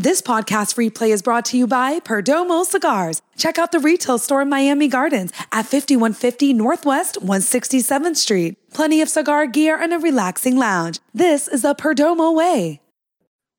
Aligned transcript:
This 0.00 0.22
podcast 0.22 0.76
replay 0.76 1.10
is 1.10 1.20
brought 1.20 1.44
to 1.44 1.58
you 1.58 1.66
by 1.66 2.00
Perdomo 2.00 2.64
Cigars. 2.64 3.20
Check 3.36 3.58
out 3.58 3.70
the 3.70 3.78
retail 3.78 4.16
store 4.16 4.40
in 4.40 4.48
Miami 4.48 4.88
Gardens 4.88 5.30
at 5.52 5.66
5150 5.66 6.54
Northwest 6.54 7.18
167th 7.20 8.16
Street. 8.16 8.56
Plenty 8.72 9.02
of 9.02 9.10
cigar 9.10 9.46
gear 9.46 9.78
and 9.78 9.92
a 9.92 9.98
relaxing 9.98 10.56
lounge. 10.56 11.00
This 11.12 11.48
is 11.48 11.60
the 11.60 11.74
Perdomo 11.74 12.34
way. 12.34 12.80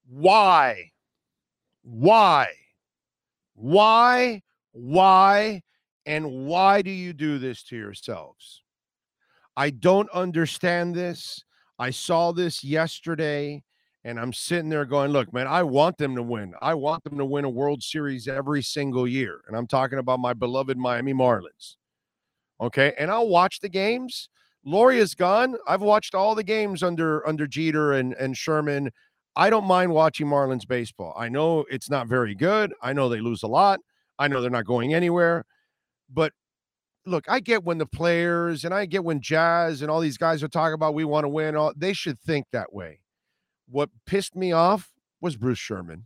Why? 0.09 0.93
Why? 1.83 2.47
Why? 3.53 4.41
Why? 4.71 5.61
And 6.07 6.47
why 6.47 6.81
do 6.81 6.89
you 6.89 7.13
do 7.13 7.37
this 7.37 7.61
to 7.65 7.77
yourselves? 7.77 8.63
I 9.55 9.69
don't 9.69 10.09
understand 10.09 10.95
this. 10.95 11.43
I 11.77 11.91
saw 11.91 12.31
this 12.31 12.63
yesterday 12.63 13.61
and 14.03 14.19
I'm 14.19 14.33
sitting 14.33 14.69
there 14.69 14.85
going, 14.85 15.11
look, 15.11 15.31
man, 15.31 15.47
I 15.47 15.63
want 15.63 15.97
them 15.97 16.15
to 16.15 16.23
win. 16.23 16.53
I 16.61 16.73
want 16.73 17.03
them 17.03 17.17
to 17.17 17.25
win 17.25 17.45
a 17.45 17.49
World 17.49 17.83
Series 17.83 18.27
every 18.27 18.63
single 18.63 19.07
year. 19.07 19.41
And 19.47 19.55
I'm 19.55 19.67
talking 19.67 19.99
about 19.99 20.19
my 20.19 20.33
beloved 20.33 20.77
Miami 20.77 21.13
Marlins. 21.13 21.75
Okay. 22.59 22.93
And 22.97 23.11
I'll 23.11 23.27
watch 23.27 23.59
the 23.59 23.69
games. 23.69 24.29
Loria 24.63 25.01
is 25.01 25.15
gone. 25.15 25.55
I've 25.67 25.81
watched 25.81 26.15
all 26.15 26.35
the 26.35 26.43
games 26.43 26.83
under 26.83 27.27
under 27.27 27.47
Jeter 27.47 27.93
and, 27.93 28.13
and 28.13 28.37
Sherman. 28.37 28.91
I 29.35 29.49
don't 29.49 29.65
mind 29.65 29.91
watching 29.91 30.27
Marlins 30.27 30.67
baseball. 30.67 31.15
I 31.17 31.29
know 31.29 31.65
it's 31.69 31.89
not 31.89 32.07
very 32.07 32.35
good. 32.35 32.73
I 32.81 32.93
know 32.93 33.09
they 33.09 33.21
lose 33.21 33.43
a 33.43 33.47
lot. 33.47 33.79
I 34.19 34.27
know 34.27 34.41
they're 34.41 34.51
not 34.51 34.65
going 34.65 34.93
anywhere. 34.93 35.45
But 36.13 36.33
look, 37.05 37.25
I 37.27 37.39
get 37.39 37.63
when 37.63 37.77
the 37.77 37.85
players 37.85 38.65
and 38.65 38.73
I 38.73 38.85
get 38.85 39.03
when 39.03 39.21
Jazz 39.21 39.81
and 39.81 39.89
all 39.89 39.99
these 39.99 40.17
guys 40.17 40.43
are 40.43 40.47
talking 40.47 40.73
about 40.73 40.93
we 40.93 41.05
want 41.05 41.23
to 41.23 41.29
win. 41.29 41.55
All 41.55 41.73
they 41.75 41.93
should 41.93 42.19
think 42.19 42.45
that 42.51 42.73
way. 42.73 43.00
What 43.71 43.89
pissed 44.05 44.35
me 44.35 44.51
off 44.51 44.91
was 45.21 45.37
Bruce 45.37 45.57
Sherman. 45.57 46.05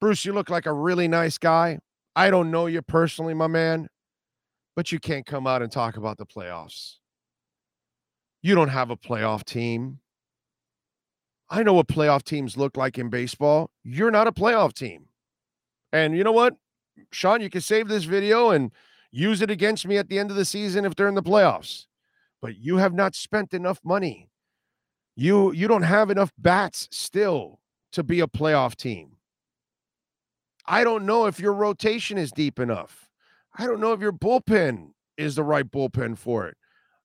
Bruce, 0.00 0.24
you 0.24 0.32
look 0.32 0.48
like 0.48 0.64
a 0.64 0.72
really 0.72 1.06
nice 1.06 1.36
guy. 1.36 1.78
I 2.16 2.30
don't 2.30 2.50
know 2.50 2.66
you 2.66 2.80
personally, 2.80 3.34
my 3.34 3.48
man, 3.48 3.88
but 4.74 4.90
you 4.90 4.98
can't 4.98 5.26
come 5.26 5.46
out 5.46 5.60
and 5.60 5.70
talk 5.70 5.98
about 5.98 6.16
the 6.16 6.24
playoffs. 6.24 6.94
You 8.40 8.54
don't 8.54 8.70
have 8.70 8.90
a 8.90 8.96
playoff 8.96 9.44
team. 9.44 9.98
I 11.50 11.62
know 11.62 11.74
what 11.74 11.86
playoff 11.86 12.22
teams 12.22 12.56
look 12.56 12.78
like 12.78 12.96
in 12.96 13.10
baseball. 13.10 13.70
You're 13.84 14.10
not 14.10 14.26
a 14.26 14.32
playoff 14.32 14.72
team. 14.72 15.06
And 15.92 16.16
you 16.16 16.24
know 16.24 16.32
what? 16.32 16.56
Sean, 17.12 17.42
you 17.42 17.50
can 17.50 17.60
save 17.60 17.88
this 17.88 18.04
video 18.04 18.50
and 18.50 18.72
use 19.10 19.42
it 19.42 19.50
against 19.50 19.86
me 19.86 19.98
at 19.98 20.08
the 20.08 20.18
end 20.18 20.30
of 20.30 20.36
the 20.36 20.44
season 20.46 20.86
if 20.86 20.94
they're 20.94 21.08
in 21.08 21.14
the 21.14 21.22
playoffs. 21.22 21.86
But 22.40 22.56
you 22.56 22.78
have 22.78 22.94
not 22.94 23.14
spent 23.14 23.52
enough 23.52 23.80
money 23.84 24.30
you 25.18 25.50
you 25.50 25.66
don't 25.66 25.82
have 25.82 26.10
enough 26.10 26.32
bats 26.38 26.88
still 26.92 27.58
to 27.90 28.04
be 28.04 28.20
a 28.20 28.28
playoff 28.28 28.76
team. 28.76 29.16
I 30.64 30.84
don't 30.84 31.06
know 31.06 31.26
if 31.26 31.40
your 31.40 31.54
rotation 31.54 32.16
is 32.18 32.30
deep 32.30 32.60
enough. 32.60 33.08
I 33.58 33.66
don't 33.66 33.80
know 33.80 33.92
if 33.92 34.00
your 34.00 34.12
bullpen 34.12 34.90
is 35.16 35.34
the 35.34 35.42
right 35.42 35.68
bullpen 35.68 36.16
for 36.16 36.46
it. 36.46 36.56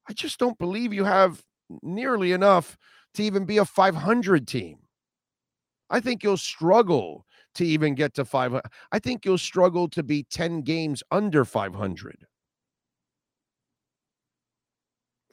I 0.08 0.14
just 0.14 0.38
don't 0.38 0.60
believe 0.60 0.94
you 0.94 1.06
have 1.06 1.42
nearly 1.82 2.34
enough 2.34 2.78
to 3.16 3.24
even 3.24 3.46
be 3.46 3.58
a 3.58 3.66
500 3.66 4.48
team. 4.48 4.78
I 5.90 6.00
think 6.00 6.22
you'll 6.22 6.38
struggle 6.38 7.26
to 7.56 7.66
even 7.66 7.96
get 7.96 8.14
to 8.16 8.26
500. 8.26 8.62
I 8.92 9.00
think 9.00 9.26
you'll 9.26 9.40
struggle 9.40 9.88
to 9.90 10.04
be 10.04 10.24
10 10.30 10.62
games 10.62 11.02
under 11.10 11.46
500. 11.46 12.28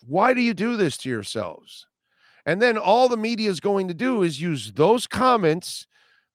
Why 0.06 0.32
do 0.32 0.40
you 0.40 0.54
do 0.54 0.78
this 0.78 0.96
to 0.98 1.10
yourselves? 1.10 1.86
And 2.46 2.60
then 2.60 2.78
all 2.78 3.08
the 3.08 3.16
media 3.16 3.50
is 3.50 3.60
going 3.60 3.88
to 3.88 3.94
do 3.94 4.22
is 4.22 4.40
use 4.40 4.72
those 4.72 5.06
comments 5.06 5.86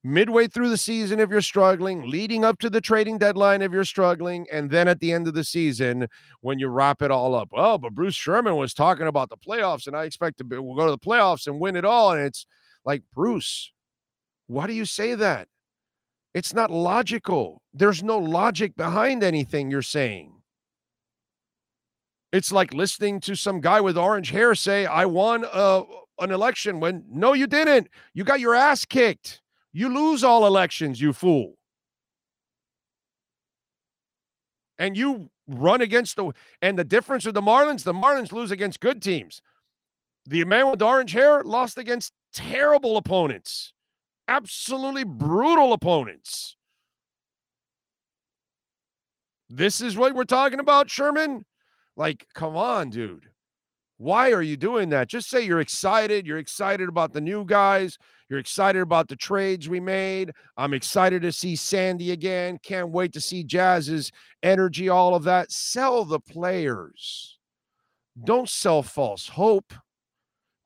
midway 0.03 0.47
through 0.47 0.69
the 0.69 0.77
season 0.77 1.19
if 1.19 1.31
you're 1.31 1.41
struggling, 1.41 2.07
leading 2.07 2.45
up 2.45 2.59
to 2.59 2.69
the 2.69 2.79
trading 2.79 3.17
deadline 3.17 3.63
if 3.63 3.71
you're 3.71 3.83
struggling, 3.83 4.45
and 4.51 4.69
then 4.69 4.87
at 4.87 4.99
the 4.99 5.11
end 5.11 5.27
of 5.27 5.33
the 5.33 5.43
season 5.43 6.07
when 6.41 6.59
you 6.59 6.67
wrap 6.67 7.01
it 7.01 7.09
all 7.09 7.33
up. 7.33 7.49
Oh, 7.53 7.79
but 7.79 7.95
Bruce 7.95 8.13
Sherman 8.13 8.55
was 8.55 8.73
talking 8.73 9.07
about 9.07 9.29
the 9.29 9.38
playoffs, 9.38 9.88
and 9.88 9.97
I 9.97 10.03
expect 10.03 10.38
to 10.38 10.44
be, 10.44 10.59
we'll 10.59 10.75
go 10.75 10.85
to 10.85 10.91
the 10.91 10.97
playoffs 10.99 11.47
and 11.47 11.59
win 11.59 11.75
it 11.75 11.85
all. 11.85 12.11
And 12.11 12.23
it's 12.23 12.45
like, 12.85 13.01
Bruce, 13.15 13.71
why 14.45 14.67
do 14.67 14.73
you 14.73 14.85
say 14.85 15.15
that? 15.15 15.47
It's 16.35 16.53
not 16.53 16.69
logical. 16.69 17.63
There's 17.73 18.03
no 18.03 18.19
logic 18.19 18.75
behind 18.75 19.23
anything 19.23 19.71
you're 19.71 19.81
saying. 19.81 20.34
It's 22.35 22.51
like 22.51 22.73
listening 22.73 23.22
to 23.22 23.35
some 23.35 23.62
guy 23.62 23.79
with 23.79 23.97
orange 23.97 24.31
hair 24.31 24.56
say, 24.56 24.85
I 24.85 25.06
won 25.06 25.46
uh, 25.50 25.84
an 26.19 26.31
election 26.31 26.81
when 26.81 27.06
no, 27.09 27.31
you 27.31 27.47
didn't. 27.47 27.88
You 28.13 28.25
got 28.25 28.41
your 28.41 28.53
ass 28.53 28.84
kicked. 28.84 29.41
You 29.72 29.88
lose 29.88 30.22
all 30.22 30.45
elections, 30.45 31.00
you 31.00 31.13
fool. 31.13 31.53
And 34.78 34.97
you 34.97 35.29
run 35.47 35.79
against 35.79 36.18
the 36.18 36.34
and 36.62 36.78
the 36.78 36.84
difference 36.84 37.25
with 37.25 37.35
the 37.35 37.41
Marlins, 37.41 37.84
the 37.84 37.94
Marlins 37.94 38.34
lose 38.34 38.51
against 38.51 38.81
good 38.81 39.01
teams. 39.01 39.41
The 40.25 40.44
man 40.44 40.69
with 40.69 40.81
orange 40.81 41.13
hair 41.13 41.41
lost 41.41 41.78
against 41.78 42.12
terrible 42.34 42.97
opponents, 42.97 43.72
absolutely 44.28 45.06
brutal 45.06 45.72
opponents. 45.72 46.57
This 49.50 49.79
is 49.79 49.95
what 49.95 50.13
we're 50.13 50.25
talking 50.25 50.59
about, 50.59 50.90
Sherman. 50.90 51.45
Like, 51.95 52.28
come 52.33 52.57
on, 52.57 52.89
dude. 52.89 53.29
Why 53.97 54.31
are 54.31 54.41
you 54.41 54.57
doing 54.57 54.89
that? 54.89 55.07
Just 55.07 55.29
say 55.29 55.45
you're 55.45 55.61
excited. 55.61 56.28
You're 56.28 56.38
excited 56.38 56.89
about 56.89 57.13
the 57.13 57.22
new 57.22 57.45
guys. 57.45 57.97
You're 58.29 58.39
excited 58.39 58.81
about 58.81 59.07
the 59.07 59.16
trades 59.16 59.69
we 59.69 59.79
made. 59.79 60.31
I'm 60.57 60.73
excited 60.73 61.22
to 61.22 61.31
see 61.31 61.56
Sandy 61.56 62.11
again. 62.11 62.59
Can't 62.61 62.89
wait 62.89 63.13
to 63.13 63.22
see 63.22 63.44
Jazz's 63.44 64.11
energy, 64.44 64.89
all 64.89 65.16
of 65.16 65.23
that. 65.23 65.51
Sell 65.51 66.03
the 66.03 66.19
players. 66.19 67.38
Don't 68.22 68.50
sell 68.50 68.83
false 68.83 69.29
hope 69.29 69.73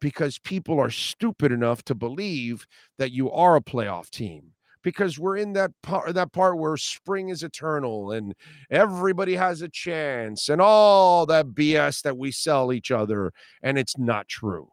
because 0.01 0.39
people 0.39 0.79
are 0.79 0.89
stupid 0.89 1.51
enough 1.51 1.83
to 1.83 1.93
believe 1.93 2.65
that 2.97 3.11
you 3.11 3.29
are 3.31 3.55
a 3.55 3.61
playoff 3.61 4.09
team 4.09 4.53
because 4.89 5.19
we're 5.19 5.37
in 5.37 5.53
that 5.53 5.71
part 5.83 6.13
that 6.13 6.31
part 6.31 6.57
where 6.57 6.77
spring 6.77 7.29
is 7.29 7.43
eternal 7.43 8.11
and 8.11 8.33
everybody 8.69 9.35
has 9.35 9.61
a 9.61 9.69
chance 9.69 10.49
and 10.49 10.61
all 10.61 11.25
that 11.25 11.47
BS 11.47 12.01
that 12.01 12.17
we 12.17 12.31
sell 12.31 12.73
each 12.73 12.91
other 12.91 13.31
and 13.61 13.77
it's 13.77 13.97
not 13.97 14.27
true. 14.27 14.69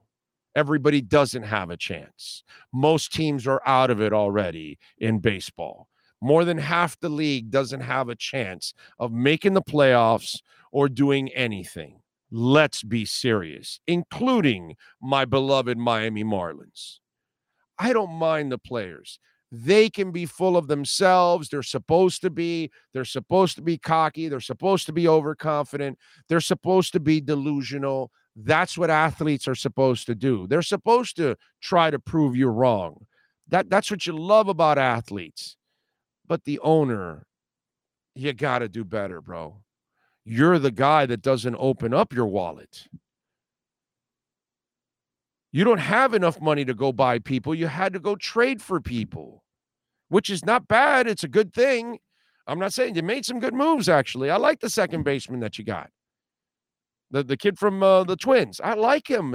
Everybody 0.54 1.02
doesn't 1.02 1.42
have 1.42 1.68
a 1.68 1.76
chance. 1.76 2.42
Most 2.72 3.12
teams 3.12 3.46
are 3.46 3.60
out 3.66 3.90
of 3.90 4.00
it 4.00 4.14
already 4.14 4.78
in 4.96 5.18
baseball. 5.18 5.88
More 6.22 6.46
than 6.46 6.56
half 6.56 6.98
the 6.98 7.10
league 7.10 7.50
doesn't 7.50 7.82
have 7.82 8.08
a 8.08 8.16
chance 8.16 8.72
of 8.98 9.12
making 9.12 9.52
the 9.52 9.62
playoffs 9.62 10.40
or 10.72 10.88
doing 10.88 11.28
anything. 11.34 12.00
Let's 12.30 12.82
be 12.82 13.04
serious, 13.04 13.80
including 13.86 14.76
my 15.00 15.26
beloved 15.26 15.76
Miami 15.76 16.24
Marlins. 16.24 17.00
I 17.78 17.92
don't 17.92 18.12
mind 18.12 18.50
the 18.50 18.58
players. 18.58 19.18
They 19.52 19.88
can 19.88 20.10
be 20.10 20.26
full 20.26 20.56
of 20.56 20.66
themselves. 20.66 21.48
They're 21.48 21.62
supposed 21.62 22.20
to 22.22 22.30
be. 22.30 22.70
They're 22.92 23.04
supposed 23.04 23.56
to 23.56 23.62
be 23.62 23.78
cocky. 23.78 24.28
They're 24.28 24.40
supposed 24.40 24.86
to 24.86 24.92
be 24.92 25.06
overconfident. 25.06 25.98
They're 26.28 26.40
supposed 26.40 26.92
to 26.94 27.00
be 27.00 27.20
delusional. 27.20 28.10
That's 28.34 28.76
what 28.76 28.90
athletes 28.90 29.46
are 29.46 29.54
supposed 29.54 30.06
to 30.06 30.14
do. 30.14 30.46
They're 30.46 30.62
supposed 30.62 31.16
to 31.16 31.36
try 31.60 31.90
to 31.90 31.98
prove 31.98 32.36
you 32.36 32.48
wrong. 32.48 33.06
That 33.48 33.70
that's 33.70 33.90
what 33.90 34.06
you 34.06 34.14
love 34.14 34.48
about 34.48 34.78
athletes. 34.78 35.56
But 36.26 36.44
the 36.44 36.58
owner, 36.58 37.26
you 38.14 38.32
got 38.32 38.58
to 38.58 38.68
do 38.68 38.84
better, 38.84 39.20
bro. 39.20 39.62
You're 40.24 40.58
the 40.58 40.72
guy 40.72 41.06
that 41.06 41.22
doesn't 41.22 41.56
open 41.56 41.94
up 41.94 42.12
your 42.12 42.26
wallet. 42.26 42.88
You 45.52 45.64
don't 45.64 45.78
have 45.78 46.12
enough 46.12 46.40
money 46.40 46.64
to 46.64 46.74
go 46.74 46.92
buy 46.92 47.18
people. 47.18 47.54
You 47.54 47.68
had 47.68 47.92
to 47.94 48.00
go 48.00 48.16
trade 48.16 48.60
for 48.60 48.80
people, 48.80 49.42
which 50.08 50.28
is 50.28 50.44
not 50.44 50.68
bad. 50.68 51.06
It's 51.06 51.24
a 51.24 51.28
good 51.28 51.54
thing. 51.54 51.98
I'm 52.46 52.58
not 52.58 52.72
saying 52.72 52.94
you 52.94 53.02
made 53.02 53.24
some 53.24 53.40
good 53.40 53.54
moves, 53.54 53.88
actually. 53.88 54.30
I 54.30 54.36
like 54.36 54.60
the 54.60 54.70
second 54.70 55.02
baseman 55.02 55.40
that 55.40 55.58
you 55.58 55.64
got. 55.64 55.90
The, 57.10 57.22
the 57.22 57.36
kid 57.36 57.58
from 57.58 57.82
uh, 57.82 58.04
the 58.04 58.16
Twins. 58.16 58.60
I 58.62 58.74
like 58.74 59.08
him. 59.08 59.34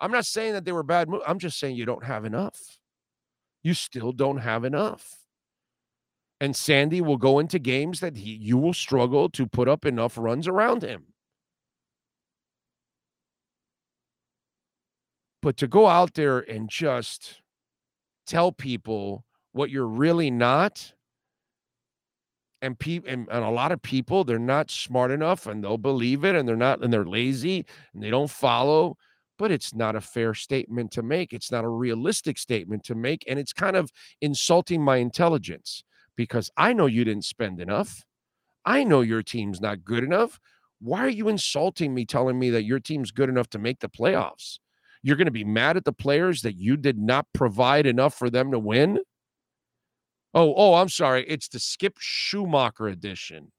I'm 0.00 0.10
not 0.10 0.26
saying 0.26 0.52
that 0.52 0.64
they 0.64 0.72
were 0.72 0.82
bad 0.82 1.08
moves. 1.08 1.24
I'm 1.26 1.38
just 1.38 1.58
saying 1.58 1.76
you 1.76 1.86
don't 1.86 2.04
have 2.04 2.24
enough. 2.24 2.58
You 3.62 3.74
still 3.74 4.12
don't 4.12 4.38
have 4.38 4.64
enough. 4.64 5.16
And 6.40 6.56
Sandy 6.56 7.00
will 7.00 7.18
go 7.18 7.38
into 7.38 7.58
games 7.58 8.00
that 8.00 8.16
he, 8.16 8.30
you 8.34 8.58
will 8.58 8.74
struggle 8.74 9.28
to 9.30 9.46
put 9.46 9.68
up 9.68 9.86
enough 9.86 10.18
runs 10.18 10.48
around 10.48 10.82
him. 10.82 11.11
But 15.42 15.56
to 15.58 15.66
go 15.66 15.88
out 15.88 16.14
there 16.14 16.38
and 16.38 16.70
just 16.70 17.42
tell 18.26 18.52
people 18.52 19.24
what 19.52 19.70
you're 19.70 19.86
really 19.86 20.30
not, 20.30 20.94
and 22.62 22.78
people 22.78 23.10
and, 23.10 23.28
and, 23.28 23.44
a 23.44 23.50
lot 23.50 23.72
of 23.72 23.82
people 23.82 24.22
they're 24.22 24.38
not 24.38 24.70
smart 24.70 25.10
enough 25.10 25.48
and 25.48 25.64
they'll 25.64 25.76
believe 25.76 26.24
it 26.24 26.36
and 26.36 26.48
they're 26.48 26.54
not 26.54 26.80
and 26.80 26.92
they're 26.92 27.04
lazy 27.04 27.66
and 27.92 28.00
they 28.00 28.08
don't 28.08 28.30
follow 28.30 28.96
but 29.42 29.50
it's 29.50 29.74
not 29.74 29.96
a 29.96 30.00
fair 30.00 30.34
statement 30.34 30.92
to 30.92 31.02
make. 31.02 31.32
It's 31.32 31.50
not 31.50 31.64
a 31.64 31.68
realistic 31.68 32.38
statement 32.38 32.84
to 32.84 32.94
make. 32.94 33.24
And 33.26 33.40
it's 33.40 33.52
kind 33.52 33.74
of 33.74 33.90
insulting 34.20 34.80
my 34.80 34.98
intelligence 34.98 35.82
because 36.16 36.48
I 36.56 36.72
know 36.72 36.86
you 36.86 37.04
didn't 37.04 37.24
spend 37.24 37.60
enough. 37.60 38.04
I 38.64 38.84
know 38.84 39.00
your 39.00 39.22
team's 39.22 39.60
not 39.60 39.84
good 39.84 40.04
enough. 40.04 40.38
Why 40.80 41.00
are 41.00 41.08
you 41.08 41.28
insulting 41.28 41.92
me, 41.92 42.04
telling 42.04 42.38
me 42.38 42.50
that 42.50 42.62
your 42.62 42.78
team's 42.78 43.10
good 43.10 43.28
enough 43.28 43.48
to 43.50 43.58
make 43.58 43.80
the 43.80 43.88
playoffs? 43.88 44.58
You're 45.02 45.16
going 45.16 45.26
to 45.26 45.32
be 45.32 45.44
mad 45.44 45.76
at 45.76 45.84
the 45.84 45.92
players 45.92 46.42
that 46.42 46.56
you 46.56 46.76
did 46.76 46.98
not 46.98 47.26
provide 47.32 47.86
enough 47.86 48.14
for 48.14 48.30
them 48.30 48.52
to 48.52 48.58
win? 48.58 49.00
Oh, 50.34 50.54
oh, 50.56 50.74
I'm 50.74 50.88
sorry. 50.88 51.24
It's 51.28 51.48
the 51.48 51.58
Skip 51.58 51.98
Schumaker 51.98 52.90
edition. 52.90 53.50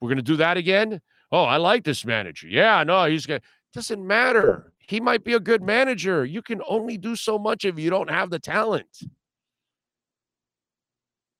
We're 0.00 0.08
going 0.08 0.16
to 0.16 0.22
do 0.22 0.36
that 0.36 0.56
again? 0.56 1.00
Oh, 1.32 1.44
I 1.44 1.56
like 1.56 1.84
this 1.84 2.04
manager. 2.04 2.46
Yeah, 2.46 2.84
no, 2.84 3.04
he's 3.06 3.26
going 3.26 3.40
to. 3.40 3.46
Doesn't 3.72 4.06
matter. 4.06 4.72
He 4.78 5.00
might 5.00 5.24
be 5.24 5.32
a 5.32 5.40
good 5.40 5.62
manager. 5.62 6.24
You 6.24 6.42
can 6.42 6.62
only 6.68 6.96
do 6.96 7.16
so 7.16 7.38
much 7.38 7.64
if 7.64 7.78
you 7.78 7.90
don't 7.90 8.10
have 8.10 8.30
the 8.30 8.38
talent. 8.38 8.86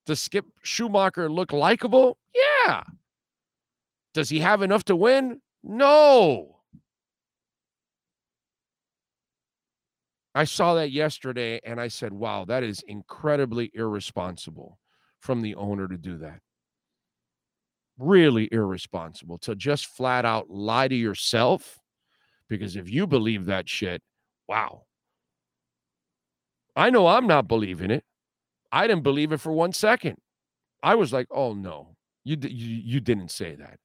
Does 0.05 0.19
Skip 0.19 0.45
Schumaker 0.63 1.29
look 1.29 1.53
likable? 1.53 2.17
Yeah. 2.35 2.83
Does 4.13 4.29
he 4.29 4.39
have 4.39 4.61
enough 4.61 4.83
to 4.85 4.95
win? 4.95 5.41
No. 5.63 6.54
I 10.35 10.43
saw 10.43 10.73
that 10.75 10.91
yesterday 10.91 11.61
and 11.63 11.79
I 11.79 11.87
said, 11.87 12.11
wow, 12.11 12.43
that 12.45 12.61
is 12.61 12.83
incredibly 12.87 13.71
irresponsible 13.73 14.77
from 15.21 15.41
the 15.41 15.55
owner 15.55 15.87
to 15.87 15.97
do 15.97 16.17
that. 16.17 16.41
Really 17.97 18.49
irresponsible 18.51 19.37
to 19.39 19.55
just 19.55 19.85
flat 19.85 20.25
out 20.25 20.49
lie 20.49 20.89
to 20.89 20.95
yourself. 20.95 21.79
Because 22.49 22.75
if 22.75 22.89
you 22.89 23.07
believe 23.07 23.45
that 23.45 23.69
shit, 23.69 24.03
wow. 24.45 24.83
I 26.75 26.89
know 26.89 27.07
I'm 27.07 27.27
not 27.27 27.47
believing 27.47 27.89
it. 27.89 28.03
I 28.73 28.87
didn't 28.87 29.03
believe 29.03 29.31
it 29.31 29.39
for 29.39 29.53
one 29.53 29.71
second. 29.71 30.17
I 30.83 30.95
was 30.95 31.13
like, 31.13 31.27
oh 31.31 31.53
no, 31.53 31.95
you, 32.25 32.37
you, 32.41 32.81
you 32.83 32.99
didn't 32.99 33.31
say 33.31 33.55
that. 33.55 33.79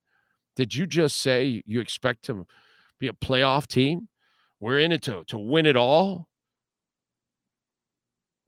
Did 0.57 0.75
you 0.75 0.89
just 0.89 1.19
say 1.19 1.63
you 1.65 1.81
expect 1.81 2.25
to 2.25 2.45
be 2.99 3.07
a 3.07 3.13
playoff 3.13 3.69
team? 3.69 4.09
We're 4.59 4.81
in 4.81 4.91
it 4.91 5.03
to, 5.03 5.23
to 5.29 5.39
win 5.39 5.65
it 5.65 5.77
all. 5.77 6.27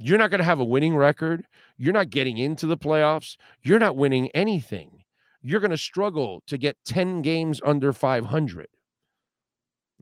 You're 0.03 0.19
not 0.19 0.31
going 0.31 0.41
to 0.41 0.45
have 0.45 0.59
a 0.59 0.65
winning 0.65 0.97
record. 0.97 1.47
You're 1.79 1.93
not 1.93 2.11
getting 2.11 2.39
into 2.39 2.67
the 2.67 2.77
playoffs. 2.77 3.37
You're 3.63 3.79
not 3.79 3.97
winning 3.97 4.31
anything. 4.31 5.05
You're 5.43 5.61
going 5.61 5.71
to 5.71 5.79
struggle 5.79 6.43
to 6.49 6.59
get 6.59 6.77
10 6.87 7.23
games 7.23 7.61
under 7.65 7.93
500. 7.93 8.67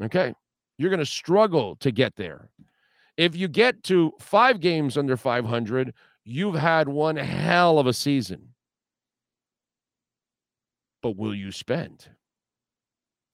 Okay. 0.02 0.35
You're 0.79 0.91
going 0.91 1.00
to 1.00 1.06
struggle 1.06 1.76
to 1.76 1.91
get 1.91 2.17
there. 2.17 2.49
If 3.19 3.37
you 3.37 3.49
get 3.49 3.82
to 3.85 4.12
five 4.19 4.61
games 4.61 4.97
under 4.97 5.19
500, 5.19 5.93
you've 6.25 6.55
had 6.55 6.88
one 6.88 7.17
hell 7.17 7.79
of 7.79 7.87
a 7.87 7.93
season. 7.93 8.55
But 11.03 11.17
will 11.17 11.35
you 11.35 11.53
spend? 11.53 12.08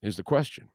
Is 0.02 0.16
the 0.16 0.24
question. 0.24 0.68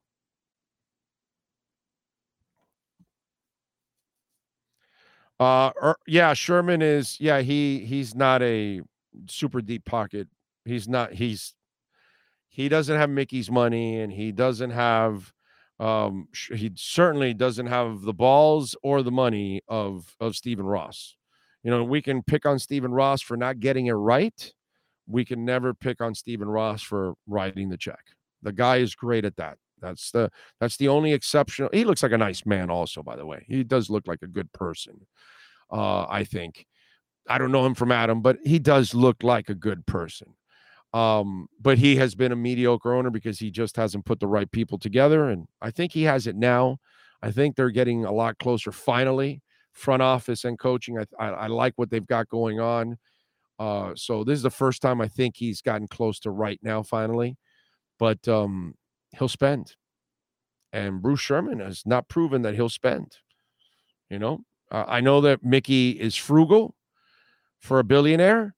Uh, 5.42 5.72
er, 5.82 5.96
yeah, 6.06 6.36
Sherman 6.36 6.84
is. 6.84 7.20
Yeah, 7.20 7.42
he 7.42 7.80
he's 7.80 8.14
not 8.14 8.44
a 8.44 8.82
super 9.28 9.60
deep 9.60 9.86
pocket. 9.86 10.28
He's 10.66 10.88
not. 10.88 11.14
He's 11.14 11.56
he 12.48 12.70
doesn't 12.70 12.96
have 12.96 13.10
Mickey's 13.10 13.50
money, 13.50 14.00
and 14.02 14.14
he 14.14 14.32
doesn't 14.32 14.70
have. 14.70 15.34
Um, 15.80 16.28
he 16.54 16.72
certainly 16.76 17.34
doesn't 17.34 17.66
have 17.66 18.02
the 18.02 18.14
balls 18.14 18.76
or 18.84 19.02
the 19.02 19.10
money 19.10 19.62
of 19.68 20.16
of 20.20 20.36
Stephen 20.36 20.68
Ross. 20.68 21.16
You 21.64 21.72
know, 21.72 21.84
we 21.84 22.04
can 22.04 22.22
pick 22.22 22.46
on 22.46 22.60
Stephen 22.60 22.92
Ross 22.92 23.22
for 23.24 23.36
not 23.36 23.60
getting 23.60 23.88
it 23.88 23.94
right. 23.94 24.54
We 25.08 25.26
can 25.26 25.44
never 25.44 25.74
pick 25.74 26.02
on 26.02 26.14
Stephen 26.14 26.50
Ross 26.50 26.84
for 26.84 27.16
writing 27.26 27.70
the 27.70 27.78
check. 27.78 28.04
The 28.44 28.52
guy 28.52 28.78
is 28.78 28.94
great 28.94 29.26
at 29.26 29.38
that. 29.38 29.58
That's 29.82 30.12
the 30.12 30.30
that's 30.60 30.78
the 30.78 30.88
only 30.88 31.14
exception. 31.14 31.70
He 31.74 31.84
looks 31.84 32.04
like 32.04 32.12
a 32.12 32.18
nice 32.18 32.46
man, 32.46 32.70
also, 32.70 33.04
by 33.04 33.16
the 33.16 33.26
way. 33.26 33.46
He 33.48 33.64
does 33.64 33.90
look 33.90 34.08
like 34.08 34.22
a 34.22 34.28
good 34.28 34.52
person. 34.54 35.08
Uh, 35.72 36.06
I 36.10 36.24
think. 36.24 36.66
I 37.30 37.38
don't 37.38 37.52
know 37.52 37.66
him 37.66 37.76
from 37.76 37.92
Adam, 37.92 38.22
but 38.22 38.38
he 38.44 38.58
does 38.60 38.96
look 38.96 39.22
like 39.22 39.50
a 39.50 39.56
good 39.56 39.86
person. 39.86 40.36
Um, 40.94 41.48
but 41.60 41.78
he 41.78 41.96
has 41.98 42.16
been 42.16 42.32
a 42.32 42.36
mediocre 42.36 42.94
owner 42.94 43.10
because 43.10 43.40
he 43.40 43.52
just 43.52 43.78
hasn't 43.78 44.06
put 44.06 44.20
the 44.20 44.28
right 44.28 44.52
people 44.52 44.78
together. 44.78 45.30
And 45.30 45.48
I 45.62 45.72
think 45.72 45.94
he 45.94 46.04
has 46.04 46.28
it 46.28 46.36
now. 46.36 46.80
I 47.22 47.32
think 47.32 47.56
they're 47.56 47.70
getting 47.70 48.06
a 48.06 48.12
lot 48.12 48.40
closer 48.40 48.72
finally, 48.72 49.42
front 49.72 50.02
office 50.02 50.44
and 50.44 50.60
coaching. 50.60 50.98
I, 50.98 51.06
I, 51.20 51.30
I 51.30 51.48
like 51.48 51.74
what 51.76 51.90
they've 51.90 52.06
got 52.06 52.28
going 52.28 52.60
on. 52.60 52.98
Uh, 53.60 53.92
so 53.96 54.24
this 54.24 54.38
is 54.38 54.44
the 54.44 54.50
first 54.50 54.82
time 54.82 55.00
I 55.00 55.08
think 55.08 55.36
he's 55.38 55.62
gotten 55.62 55.88
close 55.88 56.20
to 56.22 56.32
right 56.32 56.60
now, 56.64 56.82
finally. 56.82 57.38
But 58.00 58.28
um, 58.28 58.74
he'll 59.18 59.28
spend. 59.28 59.76
And 60.74 61.02
Bruce 61.02 61.20
Sherman 61.20 61.60
has 61.60 61.84
not 61.86 62.08
proven 62.08 62.44
that 62.44 62.56
he'll 62.56 62.70
spend. 62.70 63.18
You 64.10 64.20
know, 64.20 64.42
uh, 64.72 64.86
I 64.88 65.02
know 65.02 65.22
that 65.22 65.44
Mickey 65.44 65.92
is 65.92 66.16
frugal 66.16 66.76
for 67.60 67.80
a 67.80 67.84
billionaire, 67.84 68.56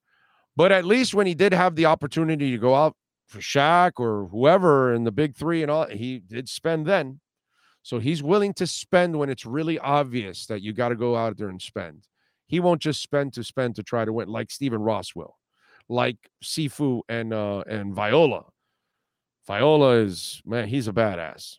but 0.56 0.72
at 0.72 0.84
least 0.84 1.14
when 1.14 1.26
he 1.26 1.34
did 1.34 1.52
have 1.52 1.76
the 1.76 1.86
opportunity 1.86 2.50
to 2.50 2.58
go 2.58 2.74
out 2.74 2.96
for 3.26 3.38
Shaq 3.38 3.92
or 3.98 4.28
whoever 4.28 4.94
in 4.94 5.04
the 5.04 5.12
big 5.12 5.34
three 5.36 5.62
and 5.62 5.70
all, 5.70 5.86
he 5.86 6.18
did 6.18 6.48
spend 6.48 6.86
then. 6.86 7.20
So 7.82 7.98
he's 7.98 8.22
willing 8.22 8.54
to 8.54 8.66
spend 8.66 9.18
when 9.18 9.28
it's 9.28 9.44
really 9.44 9.78
obvious 9.78 10.46
that 10.46 10.62
you 10.62 10.72
got 10.72 10.88
to 10.88 10.96
go 10.96 11.16
out 11.16 11.36
there 11.36 11.50
and 11.50 11.60
spend. 11.60 12.06
He 12.46 12.60
won't 12.60 12.80
just 12.80 13.02
spend 13.02 13.32
to 13.34 13.44
spend 13.44 13.76
to 13.76 13.82
try 13.82 14.04
to 14.04 14.12
win 14.12 14.28
like 14.28 14.50
Stephen 14.50 14.80
Ross 14.80 15.14
will, 15.14 15.36
like 15.88 16.16
Cifu 16.42 17.02
and 17.08 17.32
uh 17.32 17.62
and 17.66 17.94
Viola. 17.94 18.44
Viola 19.46 19.96
is 19.96 20.42
man, 20.44 20.68
he's 20.68 20.88
a 20.88 20.92
badass. 20.92 21.58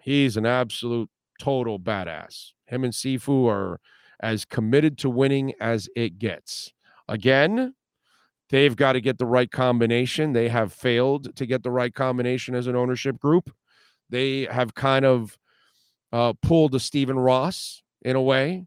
He's 0.00 0.36
an 0.36 0.46
absolute 0.46 1.10
total 1.40 1.78
badass. 1.78 2.52
Him 2.66 2.84
and 2.84 2.92
Cifu 2.92 3.48
are 3.48 3.80
as 4.20 4.44
committed 4.44 4.98
to 4.98 5.10
winning 5.10 5.52
as 5.60 5.88
it 5.96 6.18
gets. 6.18 6.72
Again, 7.08 7.74
they've 8.50 8.76
got 8.76 8.92
to 8.92 9.00
get 9.00 9.18
the 9.18 9.26
right 9.26 9.50
combination. 9.50 10.32
They 10.32 10.48
have 10.48 10.72
failed 10.72 11.34
to 11.36 11.46
get 11.46 11.62
the 11.62 11.70
right 11.70 11.92
combination 11.92 12.54
as 12.54 12.66
an 12.66 12.76
ownership 12.76 13.18
group. 13.18 13.52
They 14.10 14.42
have 14.44 14.74
kind 14.74 15.04
of 15.04 15.38
uh, 16.12 16.34
pulled 16.42 16.74
a 16.74 16.80
Stephen 16.80 17.18
Ross 17.18 17.82
in 18.02 18.16
a 18.16 18.22
way. 18.22 18.66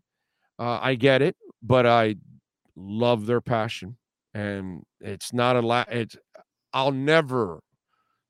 Uh, 0.60 0.80
I 0.82 0.96
get 0.96 1.22
it, 1.22 1.36
but 1.62 1.86
I 1.86 2.16
love 2.76 3.26
their 3.26 3.42
passion, 3.42 3.98
and 4.34 4.84
it's 5.00 5.34
not 5.34 5.56
a 5.56 5.62
lot. 5.62 5.92
It's 5.92 6.18
I'll 6.74 6.92
never 6.92 7.62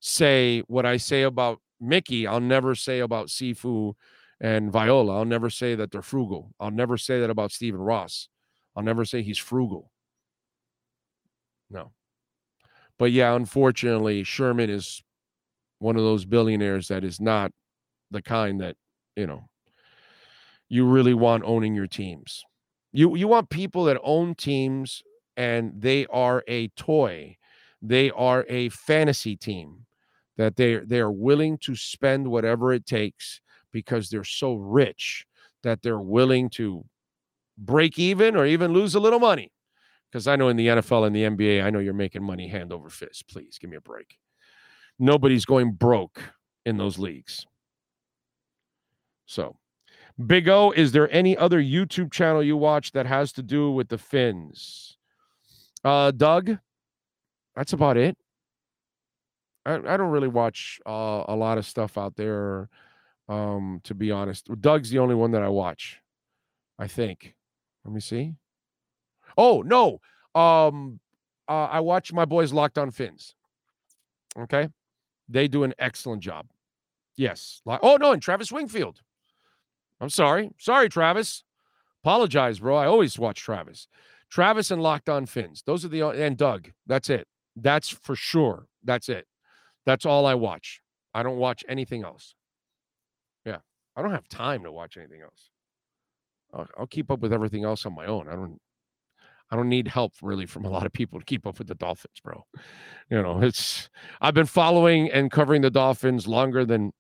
say 0.08 0.62
what 0.68 0.86
I 0.86 0.98
say 0.98 1.24
about 1.24 1.60
Mickey. 1.80 2.26
I'll 2.26 2.40
never 2.40 2.76
say 2.76 3.00
about 3.00 3.28
Cifu 3.28 3.94
and 4.40 4.72
Viola. 4.72 5.18
I'll 5.18 5.26
never 5.26 5.50
say 5.50 5.76
that 5.76 5.92
they're 5.92 6.02
frugal. 6.02 6.54
I'll 6.60 6.72
never 6.72 6.98
say 6.98 7.20
that 7.20 7.30
about 7.30 7.52
Stephen 7.52 7.82
Ross. 7.82 8.30
I'll 8.76 8.84
never 8.84 9.06
say 9.06 9.22
he's 9.22 9.38
frugal. 9.38 9.92
No. 11.70 11.92
But 12.98 13.12
yeah, 13.12 13.36
unfortunately, 13.36 14.24
Sherman 14.24 14.70
is 14.70 15.04
one 15.80 15.98
of 15.98 16.04
those 16.04 16.26
billionaires 16.26 16.88
that 16.88 17.04
is 17.04 17.20
not 17.20 17.52
the 18.10 18.22
kind 18.22 18.62
that, 18.62 18.76
you 19.16 19.28
know, 19.28 19.50
you 20.70 20.86
really 20.86 21.14
want 21.14 21.44
owning 21.46 21.76
your 21.76 21.88
teams. 21.88 22.44
You 22.92 23.16
you 23.16 23.28
want 23.28 23.50
people 23.50 23.86
that 23.86 24.00
own 24.04 24.36
teams 24.36 25.04
and 25.36 25.74
they 25.78 26.06
are 26.08 26.44
a 26.48 26.70
toy. 26.70 27.38
They 27.82 28.10
are 28.12 28.46
a 28.50 28.70
fantasy 28.70 29.36
team 29.36 29.87
that 30.38 30.56
they 30.56 30.78
they 30.78 31.00
are 31.00 31.12
willing 31.12 31.58
to 31.60 31.76
spend 31.76 32.28
whatever 32.28 32.74
it 32.74 32.86
takes 32.86 33.42
because 33.72 34.10
they're 34.10 34.24
so 34.24 34.54
rich 34.56 35.26
that 35.64 35.82
they're 35.82 36.00
willing 36.00 36.50
to 36.50 36.86
break 37.58 38.00
even 38.00 38.36
or 38.36 38.46
even 38.46 38.74
lose 38.74 38.96
a 38.96 39.00
little 39.00 39.20
money. 39.20 39.52
Because 40.10 40.28
I 40.28 40.36
know 40.36 40.48
in 40.48 40.56
the 40.56 40.68
NFL 40.68 41.06
and 41.06 41.16
the 41.16 41.24
NBA, 41.24 41.64
I 41.64 41.70
know 41.70 41.80
you're 41.80 41.94
making 41.94 42.24
money 42.24 42.48
hand 42.48 42.72
over 42.72 42.90
fist. 42.90 43.28
Please 43.28 43.58
give 43.60 43.70
me 43.70 43.78
a 43.78 43.82
break. 43.82 44.18
Nobody's 45.00 45.46
going 45.46 45.74
broke 45.74 46.22
in 46.66 46.78
those 46.78 46.98
leagues. 46.98 47.46
So, 49.26 49.58
Big 50.26 50.48
O, 50.48 50.72
is 50.72 50.94
there 50.94 51.12
any 51.12 51.38
other 51.38 51.62
YouTube 51.62 52.12
channel 52.12 52.42
you 52.42 52.56
watch 52.56 52.94
that 52.94 53.06
has 53.06 53.34
to 53.34 53.44
do 53.44 53.72
with 53.72 53.90
the 53.90 53.98
Fins? 53.98 54.98
Uh, 55.84 56.12
Doug, 56.12 56.58
that's 57.56 57.74
about 57.74 57.98
it. 57.98 58.18
I, 59.68 59.76
I 59.76 59.98
don't 59.98 60.10
really 60.10 60.28
watch 60.28 60.80
uh, 60.86 61.24
a 61.28 61.36
lot 61.36 61.58
of 61.58 61.66
stuff 61.66 61.98
out 61.98 62.16
there 62.16 62.70
um, 63.30 63.82
to 63.84 63.94
be 63.94 64.12
honest. 64.12 64.50
Doug's 64.62 64.90
the 64.90 65.00
only 65.00 65.16
one 65.16 65.32
that 65.32 65.44
I 65.44 65.50
watch. 65.50 66.00
I 66.80 66.88
think. 66.88 67.36
Let 67.84 67.94
me 67.94 68.00
see. 68.00 68.36
Oh 69.38 69.62
no. 69.62 70.00
Um 70.40 71.00
uh, 71.50 71.66
I 71.72 71.80
watch 71.80 72.12
my 72.12 72.26
boys 72.26 72.52
Locked 72.52 72.78
On 72.78 72.92
Fins. 72.92 73.34
Okay. 74.38 74.70
They 75.30 75.48
do 75.48 75.64
an 75.64 75.74
excellent 75.80 76.22
job. 76.22 76.48
Yes. 77.16 77.62
Oh 77.66 77.98
no, 77.98 78.12
and 78.12 78.22
Travis 78.22 78.52
Wingfield. 78.52 79.02
I'm 80.00 80.10
sorry. 80.10 80.52
Sorry, 80.60 80.90
Travis. 80.90 81.44
Apologize, 82.04 82.60
bro. 82.60 82.76
I 82.76 82.86
always 82.86 83.18
watch 83.18 83.42
Travis. 83.42 83.88
Travis 84.30 84.72
and 84.72 84.82
Locked 84.82 85.10
On 85.10 85.26
Fins. 85.26 85.64
Those 85.66 85.84
are 85.84 85.88
the 85.88 86.08
and 86.08 86.38
Doug. 86.38 86.72
That's 86.86 87.10
it. 87.10 87.28
That's 87.56 87.90
for 87.90 88.16
sure. 88.16 88.68
That's 88.84 89.10
it. 89.10 89.26
That's 89.88 90.06
all 90.06 90.26
I 90.26 90.36
watch. 90.36 90.82
I 91.14 91.24
don't 91.24 91.38
watch 91.38 91.64
anything 91.68 92.04
else. 92.04 92.36
Yeah. 93.46 93.60
I 93.96 94.02
don't 94.04 94.12
have 94.12 94.28
time 94.28 94.64
to 94.66 94.72
watch 94.72 94.98
anything 94.98 95.22
else. 95.22 95.50
I'll, 96.54 96.68
I'll 96.78 96.88
keep 96.88 97.10
up 97.10 97.22
with 97.22 97.32
everything 97.32 97.64
else 97.64 97.86
on 97.86 97.96
my 97.96 98.06
own. 98.06 98.28
I 98.28 98.36
don't 98.36 98.60
I 99.50 99.56
don't 99.56 99.70
need 99.70 99.88
help 99.88 100.12
really 100.22 100.46
from 100.46 100.66
a 100.66 100.70
lot 100.70 100.86
of 100.86 100.92
people 100.92 101.20
to 101.20 101.26
keep 101.26 101.48
up 101.48 101.58
with 101.58 101.70
the 101.70 101.76
Dolphins, 101.76 102.20
bro. 102.22 102.46
You 103.10 103.22
know, 103.22 103.42
it's 103.42 103.90
I've 104.20 104.34
been 104.34 104.46
following 104.46 105.10
and 105.10 105.32
covering 105.32 105.62
the 105.62 105.72
Dolphins 105.72 106.28
longer 106.28 106.66
than 106.66 106.92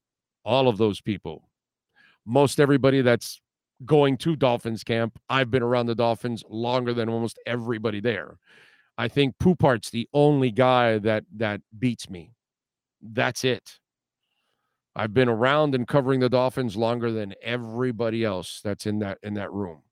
all 0.45 0.69
of 0.69 0.77
those 0.77 1.01
people. 1.01 1.49
Most 2.25 2.57
everybody 2.59 3.01
that's 3.01 3.41
going 3.85 4.17
to 4.19 4.37
Dolphins 4.37 4.85
camp, 4.85 5.19
I've 5.29 5.51
been 5.51 5.61
around 5.61 5.87
the 5.87 5.95
Dolphins 5.95 6.43
longer 6.49 6.93
than 6.93 7.09
almost 7.09 7.37
everybody 7.45 7.99
there. 7.99 8.37
I 8.97 9.09
think 9.09 9.35
Poupart's 9.39 9.89
the 9.89 10.07
only 10.13 10.51
guy 10.51 10.99
that 10.99 11.25
that 11.35 11.61
beats 11.77 12.09
me. 12.09 12.31
That's 13.13 13.43
it. 13.43 13.79
I've 14.95 15.13
been 15.13 15.29
around 15.29 15.75
and 15.75 15.87
covering 15.87 16.19
the 16.19 16.29
Dolphins 16.29 16.75
longer 16.75 17.11
than 17.11 17.35
everybody 17.43 18.23
else 18.23 18.61
that's 18.63 18.87
in 18.87 18.99
that 18.99 19.19
in 19.21 19.35
that 19.35 19.53
room. 19.53 19.83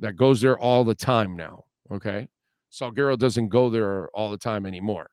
That 0.00 0.16
goes 0.16 0.40
there 0.40 0.58
all 0.58 0.82
the 0.82 0.96
time 0.96 1.36
now. 1.36 1.64
Okay. 1.90 2.28
Salguero 2.72 3.16
doesn't 3.18 3.48
go 3.48 3.70
there 3.70 4.08
all 4.08 4.30
the 4.30 4.38
time 4.38 4.66
anymore. 4.66 5.10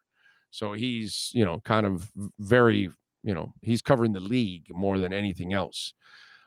So 0.50 0.74
he's, 0.74 1.30
you 1.34 1.46
know, 1.46 1.60
kind 1.64 1.86
of 1.86 2.10
very, 2.40 2.90
you 3.24 3.34
know, 3.36 3.54
he's 3.62 3.82
covering 3.82 4.14
the 4.14 4.20
league 4.20 4.66
more 4.72 4.98
than 4.98 5.14
anything 5.14 5.54
else. 5.54 5.94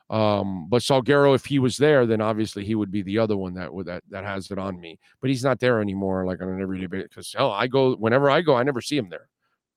Um, 0.09 0.67
but 0.69 0.81
Salguero, 0.81 1.33
if 1.33 1.45
he 1.45 1.59
was 1.59 1.77
there, 1.77 2.05
then 2.05 2.19
obviously 2.19 2.65
he 2.65 2.75
would 2.75 2.91
be 2.91 3.01
the 3.01 3.17
other 3.17 3.37
one 3.37 3.53
that 3.53 3.73
would 3.73 3.85
that 3.85 4.03
that 4.09 4.25
has 4.25 4.51
it 4.51 4.57
on 4.57 4.79
me. 4.79 4.99
But 5.21 5.29
he's 5.29 5.43
not 5.43 5.59
there 5.59 5.79
anymore, 5.79 6.25
like 6.25 6.41
on 6.41 6.49
an 6.49 6.61
everyday 6.61 6.87
basis. 6.87 7.09
Because 7.09 7.33
hell, 7.33 7.51
I 7.51 7.67
go 7.67 7.95
whenever 7.95 8.29
I 8.29 8.41
go, 8.41 8.55
I 8.55 8.63
never 8.63 8.81
see 8.81 8.97
him 8.97 9.09
there, 9.09 9.29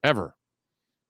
ever. 0.03 0.35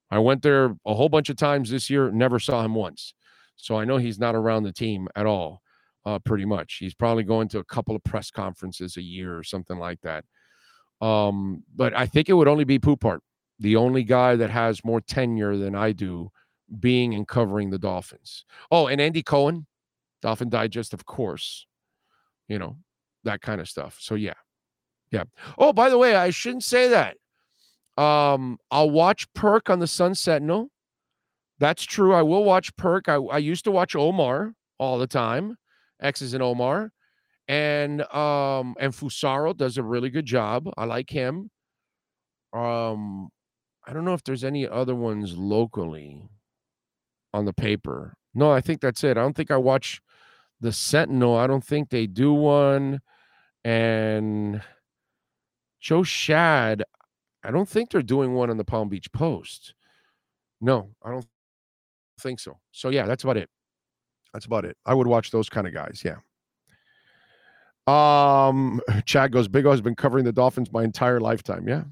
I 0.09 0.19
went 0.19 0.41
there 0.41 0.75
a 0.85 0.93
whole 0.93 1.09
bunch 1.09 1.29
of 1.29 1.35
times 1.35 1.69
this 1.69 1.89
year, 1.89 2.11
never 2.11 2.39
saw 2.39 2.63
him 2.63 2.75
once. 2.75 3.13
So 3.55 3.75
I 3.75 3.85
know 3.85 3.97
he's 3.97 4.19
not 4.19 4.35
around 4.35 4.63
the 4.63 4.71
team 4.71 5.07
at 5.15 5.25
all 5.25 5.61
uh, 6.05 6.19
pretty 6.19 6.45
much. 6.45 6.77
He's 6.79 6.93
probably 6.93 7.23
going 7.23 7.49
to 7.49 7.59
a 7.59 7.63
couple 7.65 7.95
of 7.95 8.03
press 8.03 8.31
conferences 8.31 8.95
a 8.97 9.01
year 9.01 9.37
or 9.37 9.43
something 9.43 9.77
like 9.77 9.99
that. 10.01 10.23
Um, 11.01 11.63
but 11.75 11.93
I 11.93 12.05
think 12.05 12.29
it 12.29 12.33
would 12.33 12.47
only 12.47 12.63
be 12.63 12.79
Poupart, 12.79 13.21
the 13.59 13.75
only 13.75 14.03
guy 14.03 14.35
that 14.35 14.49
has 14.49 14.85
more 14.85 15.01
tenure 15.01 15.57
than 15.57 15.75
I 15.75 15.91
do 15.91 16.31
being 16.79 17.13
and 17.13 17.27
covering 17.27 17.69
the 17.69 17.77
Dolphins. 17.77 18.45
Oh, 18.71 18.87
and 18.87 19.01
Andy 19.01 19.21
Cohen, 19.21 19.67
Dolphin 20.21 20.49
Digest, 20.49 20.93
of 20.93 21.05
course, 21.05 21.65
you 22.47 22.57
know, 22.57 22.77
that 23.23 23.41
kind 23.41 23.59
of 23.59 23.67
stuff. 23.67 23.97
So 23.99 24.15
yeah. 24.15 24.33
Yeah. 25.11 25.23
Oh, 25.57 25.73
by 25.73 25.89
the 25.89 25.97
way, 25.97 26.15
I 26.15 26.31
shouldn't 26.31 26.63
say 26.63 26.89
that. 26.89 27.17
Um, 27.97 28.59
I'll 28.69 28.91
watch 28.91 29.31
Perk 29.33 29.69
on 29.69 29.79
the 29.79 29.87
Sun 29.87 30.15
Sentinel. 30.15 30.69
That's 31.59 31.83
true. 31.83 32.13
I 32.13 32.21
will 32.21 32.43
watch 32.43 32.75
Perk. 32.75 33.09
I, 33.09 33.15
I 33.15 33.39
used 33.39 33.63
to 33.63 33.71
watch 33.71 33.95
Omar 33.95 34.53
all 34.77 34.99
the 34.99 35.07
time. 35.07 35.57
X's 36.01 36.33
and 36.33 36.43
Omar. 36.43 36.91
And 37.47 38.01
um 38.13 38.75
and 38.79 38.93
Fusaro 38.93 39.55
does 39.55 39.77
a 39.77 39.83
really 39.83 40.09
good 40.09 40.25
job. 40.25 40.69
I 40.77 40.85
like 40.85 41.09
him. 41.09 41.49
Um 42.53 43.29
I 43.85 43.93
don't 43.93 44.03
know 44.05 44.13
if 44.13 44.23
there's 44.23 44.43
any 44.43 44.67
other 44.67 44.95
ones 44.95 45.37
locally 45.37 46.29
on 47.33 47.45
the 47.45 47.53
paper. 47.53 48.15
No, 48.33 48.51
I 48.51 48.59
think 48.61 48.81
that's 48.81 49.03
it. 49.03 49.17
I 49.17 49.21
don't 49.21 49.35
think 49.35 49.49
I 49.49 49.57
watch 49.57 50.01
the 50.59 50.73
Sentinel. 50.73 51.37
I 51.37 51.47
don't 51.47 51.63
think 51.63 51.89
they 51.89 52.05
do 52.05 52.33
one. 52.33 52.99
And 53.63 54.61
Joe 55.79 56.01
Schad, 56.01 56.81
I 57.43 57.51
don't 57.51 57.67
think 57.67 57.91
they're 57.91 58.01
doing 58.01 58.33
one 58.33 58.49
on 58.49 58.57
the 58.57 58.65
Palm 58.65 58.89
Beach 58.89 59.11
Post. 59.11 59.73
No, 60.59 60.89
I 61.03 61.11
don't 61.11 61.25
think 62.19 62.39
so. 62.39 62.57
So 62.71 62.89
yeah, 62.89 63.05
that's 63.05 63.23
about 63.23 63.37
it. 63.37 63.49
That's 64.33 64.45
about 64.45 64.65
it. 64.65 64.77
I 64.85 64.93
would 64.93 65.07
watch 65.07 65.31
those 65.31 65.49
kind 65.49 65.67
of 65.67 65.73
guys. 65.73 66.03
Yeah. 66.03 66.17
Um, 67.87 68.81
Chad 69.05 69.31
goes, 69.31 69.47
Big 69.47 69.65
O 69.65 69.71
has 69.71 69.81
been 69.81 69.95
covering 69.95 70.25
the 70.25 70.33
Dolphins 70.33 70.71
my 70.71 70.83
entire 70.83 71.19
lifetime. 71.19 71.67
Yeah. 71.67 71.83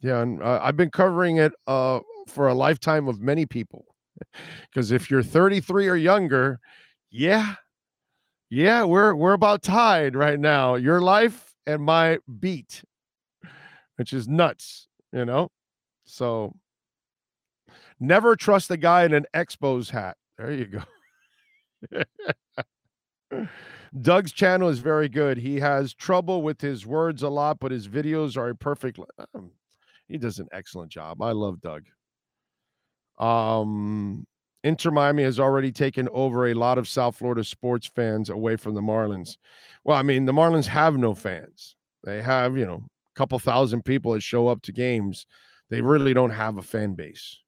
Yeah. 0.00 0.20
And 0.20 0.42
uh, 0.42 0.60
I've 0.62 0.76
been 0.76 0.90
covering 0.90 1.38
it 1.38 1.52
uh, 1.66 2.00
for 2.26 2.48
a 2.48 2.54
lifetime 2.54 3.08
of 3.08 3.20
many 3.20 3.46
people. 3.46 3.84
Because 4.68 4.90
if 4.90 5.10
you're 5.10 5.22
33 5.22 5.88
or 5.88 5.94
younger, 5.94 6.58
yeah. 7.10 7.54
Yeah, 8.50 8.84
we're 8.84 9.14
we're 9.14 9.34
about 9.34 9.62
tied 9.62 10.16
right 10.16 10.40
now. 10.40 10.74
Your 10.74 11.00
life 11.00 11.54
and 11.66 11.82
my 11.82 12.18
beat, 12.40 12.82
which 13.96 14.12
is 14.12 14.26
nuts, 14.26 14.87
you 15.12 15.24
know. 15.24 15.48
So 16.04 16.54
never 18.00 18.36
trust 18.36 18.70
a 18.70 18.76
guy 18.76 19.04
in 19.04 19.14
an 19.14 19.26
Expos 19.34 19.90
hat. 19.90 20.16
There 20.36 20.52
you 20.52 20.66
go. 20.66 20.82
Doug's 24.00 24.32
channel 24.32 24.68
is 24.68 24.78
very 24.78 25.08
good. 25.08 25.38
He 25.38 25.60
has 25.60 25.94
trouble 25.94 26.42
with 26.42 26.60
his 26.60 26.86
words 26.86 27.22
a 27.22 27.28
lot, 27.28 27.58
but 27.58 27.72
his 27.72 27.88
videos 27.88 28.36
are 28.36 28.50
a 28.50 28.54
perfect. 28.54 28.98
Um, 29.34 29.50
he 30.08 30.18
does 30.18 30.38
an 30.38 30.48
excellent 30.52 30.90
job. 30.90 31.22
I 31.22 31.32
love 31.32 31.60
Doug. 31.60 31.84
Um, 33.18 34.26
Inter 34.64 34.90
Miami 34.90 35.22
has 35.22 35.40
already 35.40 35.72
taken 35.72 36.08
over 36.12 36.48
a 36.48 36.54
lot 36.54 36.78
of 36.78 36.88
South 36.88 37.16
Florida 37.16 37.44
sports 37.44 37.86
fans 37.94 38.30
away 38.30 38.56
from 38.56 38.74
the 38.74 38.80
Marlins. 38.80 39.36
Well, 39.84 39.96
I 39.96 40.02
mean, 40.02 40.24
the 40.24 40.32
Marlins 40.32 40.66
have 40.66 40.96
no 40.96 41.14
fans. 41.14 41.76
They 42.04 42.22
have, 42.22 42.56
you 42.56 42.66
know, 42.66 42.82
couple 43.18 43.38
thousand 43.40 43.84
people 43.84 44.12
that 44.12 44.22
show 44.22 44.46
up 44.46 44.62
to 44.62 44.70
games. 44.70 45.26
They 45.70 45.80
really 45.80 46.14
don't 46.14 46.30
have 46.30 46.56
a 46.56 46.62
fan 46.62 46.94
base. 46.94 47.38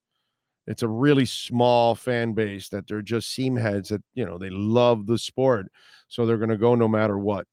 It's 0.67 0.83
a 0.83 0.89
really 0.89 1.25
small 1.25 1.95
fan 1.95 2.33
base 2.33 2.69
that 2.71 2.89
they're 2.89 3.03
just 3.03 3.33
seam 3.33 3.55
heads 3.55 3.91
that 3.91 4.03
you 4.15 4.27
know 4.27 4.37
they 4.37 4.51
love 4.51 5.07
the 5.07 5.17
sport 5.17 5.69
so 6.09 6.27
they're 6.27 6.39
going 6.39 6.51
to 6.51 6.57
go 6.57 6.75
no 6.75 6.89
matter 6.89 7.17
what. 7.17 7.47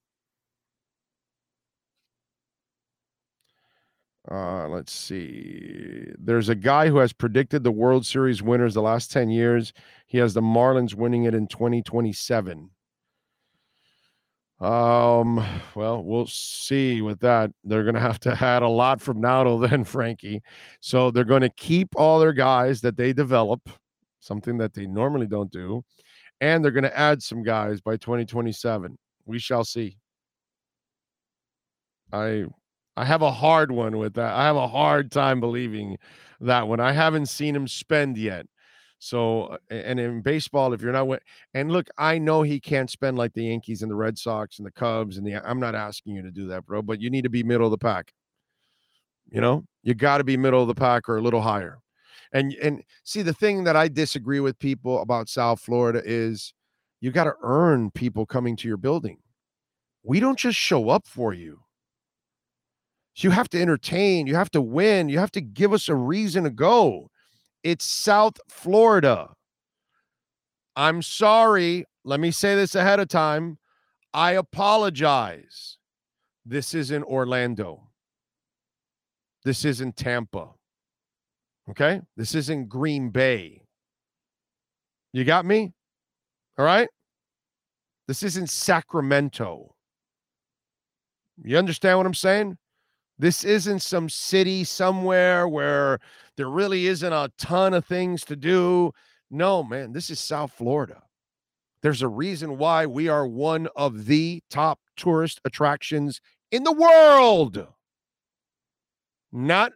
Uh, 4.30 4.68
let's 4.68 4.92
see. 4.92 6.06
There's 6.20 6.50
a 6.50 6.56
guy 6.56 6.90
who 6.90 6.98
has 6.98 7.14
predicted 7.14 7.64
the 7.64 7.72
world 7.72 8.06
series 8.06 8.42
winners 8.42 8.74
the 8.74 8.82
last 8.82 9.10
10 9.12 9.30
years. 9.30 9.72
He 10.06 10.18
has 10.18 10.34
the 10.34 10.42
marlins 10.42 10.96
winning 10.96 11.24
it 11.24 11.34
in 11.34 11.48
2027 11.48 12.72
um, 14.60 15.46
well, 15.76 16.04
we'll 16.04 16.26
see 16.26 17.02
with 17.02 17.20
that. 17.20 17.52
They're 17.64 17.84
going 17.84 17.96
to 17.96 18.02
have 18.02 18.20
to 18.22 18.44
add 18.44 18.64
a 18.64 18.68
lot 18.68 19.02
from 19.02 19.22
now 19.22 19.44
till 19.44 19.60
then, 19.60 19.84
Frankie. 19.84 20.42
So 20.80 21.12
they're 21.12 21.24
going 21.24 21.42
to 21.42 21.50
keep 21.50 21.90
all 21.96 22.20
their 22.20 22.34
guys 22.34 22.82
that 22.82 22.98
they 22.98 23.14
develop, 23.14 23.70
something 24.20 24.58
that 24.58 24.74
they 24.74 24.88
normally 24.88 25.28
don't 25.28 25.52
do, 25.52 25.84
and 26.42 26.64
they're 26.64 26.72
going 26.72 26.84
to 26.84 26.98
add 26.98 27.22
some 27.22 27.44
guys 27.44 27.82
by 27.82 27.98
2027. 27.98 28.98
We 29.26 29.40
shall 29.40 29.64
see. 29.64 29.98
I 32.12 32.46
I 32.96 33.06
have 33.06 33.22
a 33.22 33.32
hard 33.32 33.72
one 33.72 33.98
with 33.98 34.16
that. 34.16 34.34
I 34.34 34.46
have 34.46 34.56
a 34.56 34.68
hard 34.68 35.12
time 35.12 35.40
believing 35.40 35.98
that 36.42 36.68
one. 36.68 36.80
I 36.80 36.94
haven't 36.94 37.28
seen 37.28 37.56
him 37.56 37.68
spend 37.68 38.18
yet. 38.18 38.48
So, 39.00 39.44
uh, 39.44 39.58
and 39.70 40.00
in 40.00 40.22
baseball, 40.22 40.74
if 40.74 40.82
you're 40.82 40.92
not, 40.92 41.08
and 41.54 41.72
look, 41.72 41.88
I 41.98 42.18
know 42.18 42.42
he 42.42 42.60
can't 42.60 42.90
spend 42.90 43.18
like 43.18 43.34
the 43.34 43.46
Yankees 43.46 43.82
and 43.82 43.92
the 43.92 43.96
Red 43.96 44.18
Sox 44.18 44.58
and 44.58 44.66
the 44.66 44.72
Cubs 44.72 45.18
and 45.18 45.26
the, 45.26 45.36
I'm 45.36 45.60
not 45.60 45.76
asking 45.76 46.16
you 46.16 46.24
to 46.24 46.32
do 46.32 46.48
that, 46.48 46.66
bro, 46.66 46.82
but 46.82 47.00
you 47.00 47.10
need 47.10 47.24
to 47.24 47.30
be 47.30 47.44
middle 47.44 47.68
of 47.68 47.72
the 47.72 47.78
pack. 47.78 48.12
You 49.30 49.42
know, 49.42 49.66
you 49.84 49.94
got 49.94 50.20
to 50.20 50.24
be 50.24 50.38
middle 50.38 50.62
of 50.62 50.68
the 50.68 50.76
pack 50.76 51.10
or 51.10 51.18
a 51.18 51.22
little 51.22 51.42
higher. 51.42 51.80
And, 52.34 52.54
and 52.56 52.82
see, 53.04 53.22
the 53.22 53.34
thing 53.34 53.64
that 53.66 53.76
I 53.76 53.88
disagree 53.88 54.40
with 54.40 54.58
people 54.60 55.02
about 55.02 55.30
South 55.30 55.60
Florida 55.60 56.02
is 56.04 56.54
you 57.00 57.12
got 57.12 57.26
to 57.26 57.34
earn 57.44 57.92
people 57.92 58.26
coming 58.26 58.56
to 58.58 58.68
your 58.68 58.78
building. 58.78 59.20
We 60.04 60.20
don't 60.20 60.40
just 60.40 60.58
show 60.58 60.90
up 60.90 61.08
for 61.08 61.34
you. 61.34 61.60
You 63.18 63.32
have 63.32 63.50
to 63.50 63.62
entertain, 63.62 64.28
you 64.28 64.36
have 64.36 64.52
to 64.52 64.62
win, 64.62 65.10
you 65.10 65.20
have 65.20 65.32
to 65.32 65.42
give 65.42 65.74
us 65.74 65.90
a 65.90 65.96
reason 65.96 66.44
to 66.44 66.52
go. 66.52 67.10
It's 67.64 67.86
South 67.86 68.40
Florida. 68.50 69.30
I'm 70.76 71.02
sorry. 71.02 71.86
Let 72.04 72.20
me 72.20 72.32
say 72.32 72.56
this 72.56 72.76
ahead 72.76 73.00
of 73.00 73.08
time. 73.08 73.58
I 74.14 74.34
apologize. 74.34 75.78
This 76.46 76.74
isn't 76.74 77.04
Orlando. 77.04 77.90
This 79.44 79.66
isn't 79.66 79.96
Tampa. 79.96 80.50
Okay? 81.70 82.02
This 82.16 82.36
isn't 82.36 82.70
Green 82.70 83.10
Bay. 83.10 83.64
You 85.14 85.24
got 85.26 85.46
me? 85.46 85.74
All 86.58 86.66
right? 86.66 86.88
This 88.08 88.24
isn't 88.24 88.50
Sacramento. 88.50 89.74
You 91.44 91.58
understand 91.58 91.98
what 91.98 92.08
I'm 92.08 92.14
saying? 92.14 92.58
This 93.20 93.44
isn't 93.44 93.82
some 93.82 94.10
city 94.10 94.64
somewhere 94.64 95.48
where 95.48 96.00
there 96.36 96.50
really 96.50 96.88
isn't 96.88 97.14
a 97.14 97.32
ton 97.38 97.74
of 97.74 97.86
things 97.86 98.24
to 98.26 98.36
do. 98.36 98.92
No, 99.32 99.64
man, 99.64 99.92
this 99.92 100.10
is 100.10 100.20
South 100.20 100.52
Florida. 100.52 101.02
There's 101.82 102.02
a 102.02 102.08
reason 102.08 102.58
why 102.58 102.86
we 102.86 103.08
are 103.08 103.28
one 103.28 103.68
of 103.76 104.06
the 104.06 104.44
top 104.50 104.80
tourist 104.96 105.42
attractions 105.46 106.22
in 106.52 106.64
the 106.64 106.72
world. 106.72 107.68
Not 109.32 109.74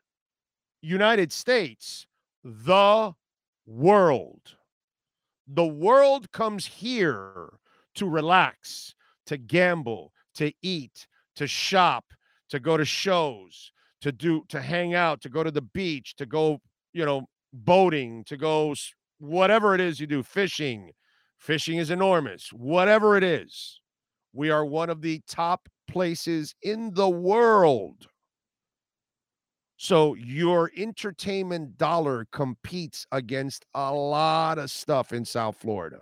United 0.81 1.31
States, 1.31 2.07
the 2.43 3.13
world. 3.65 4.41
The 5.48 5.65
world 5.65 6.31
comes 6.31 6.65
here 6.65 7.50
to 7.95 8.07
relax, 8.07 8.95
to 9.25 9.38
gamble, 9.38 10.13
to 10.36 10.53
eat, 10.62 11.07
to 11.36 11.48
shop, 11.48 12.05
to 12.51 12.60
go 12.60 12.77
to 12.77 12.86
shows, 12.86 13.72
to 14.01 14.12
do 14.12 14.43
to 14.50 14.62
hang 14.62 14.93
out, 14.93 15.22
to 15.22 15.29
go 15.29 15.43
to 15.43 15.51
the 15.51 15.62
beach, 15.62 16.15
to 16.17 16.25
go, 16.25 16.60
you 16.93 17.05
know, 17.05 17.25
boating, 17.53 18.24
to 18.25 18.38
go 18.38 18.74
whatever 19.20 19.74
it 19.74 19.81
is 19.81 20.00
you 20.00 20.08
do, 20.08 20.22
fishing. 20.22 20.91
Fishing 21.39 21.79
is 21.79 21.89
enormous. 21.89 22.50
Whatever 22.53 23.17
it 23.17 23.24
is, 23.24 23.81
we 24.34 24.51
are 24.51 24.63
one 24.63 24.89
of 24.89 25.01
the 25.01 25.22
top 25.27 25.67
places 25.88 26.53
in 26.62 26.93
the 26.93 27.10
world. 27.10 28.08
So 29.77 30.13
your 30.13 30.72
entertainment 30.77 31.77
dollar 31.79 32.27
competes 32.31 33.08
against 33.12 33.65
a 33.74 33.91
lot 33.91 34.60
of 34.60 34.70
stuff 34.70 35.13
in 35.13 35.25
South 35.25 35.58
Florida. 35.58 36.01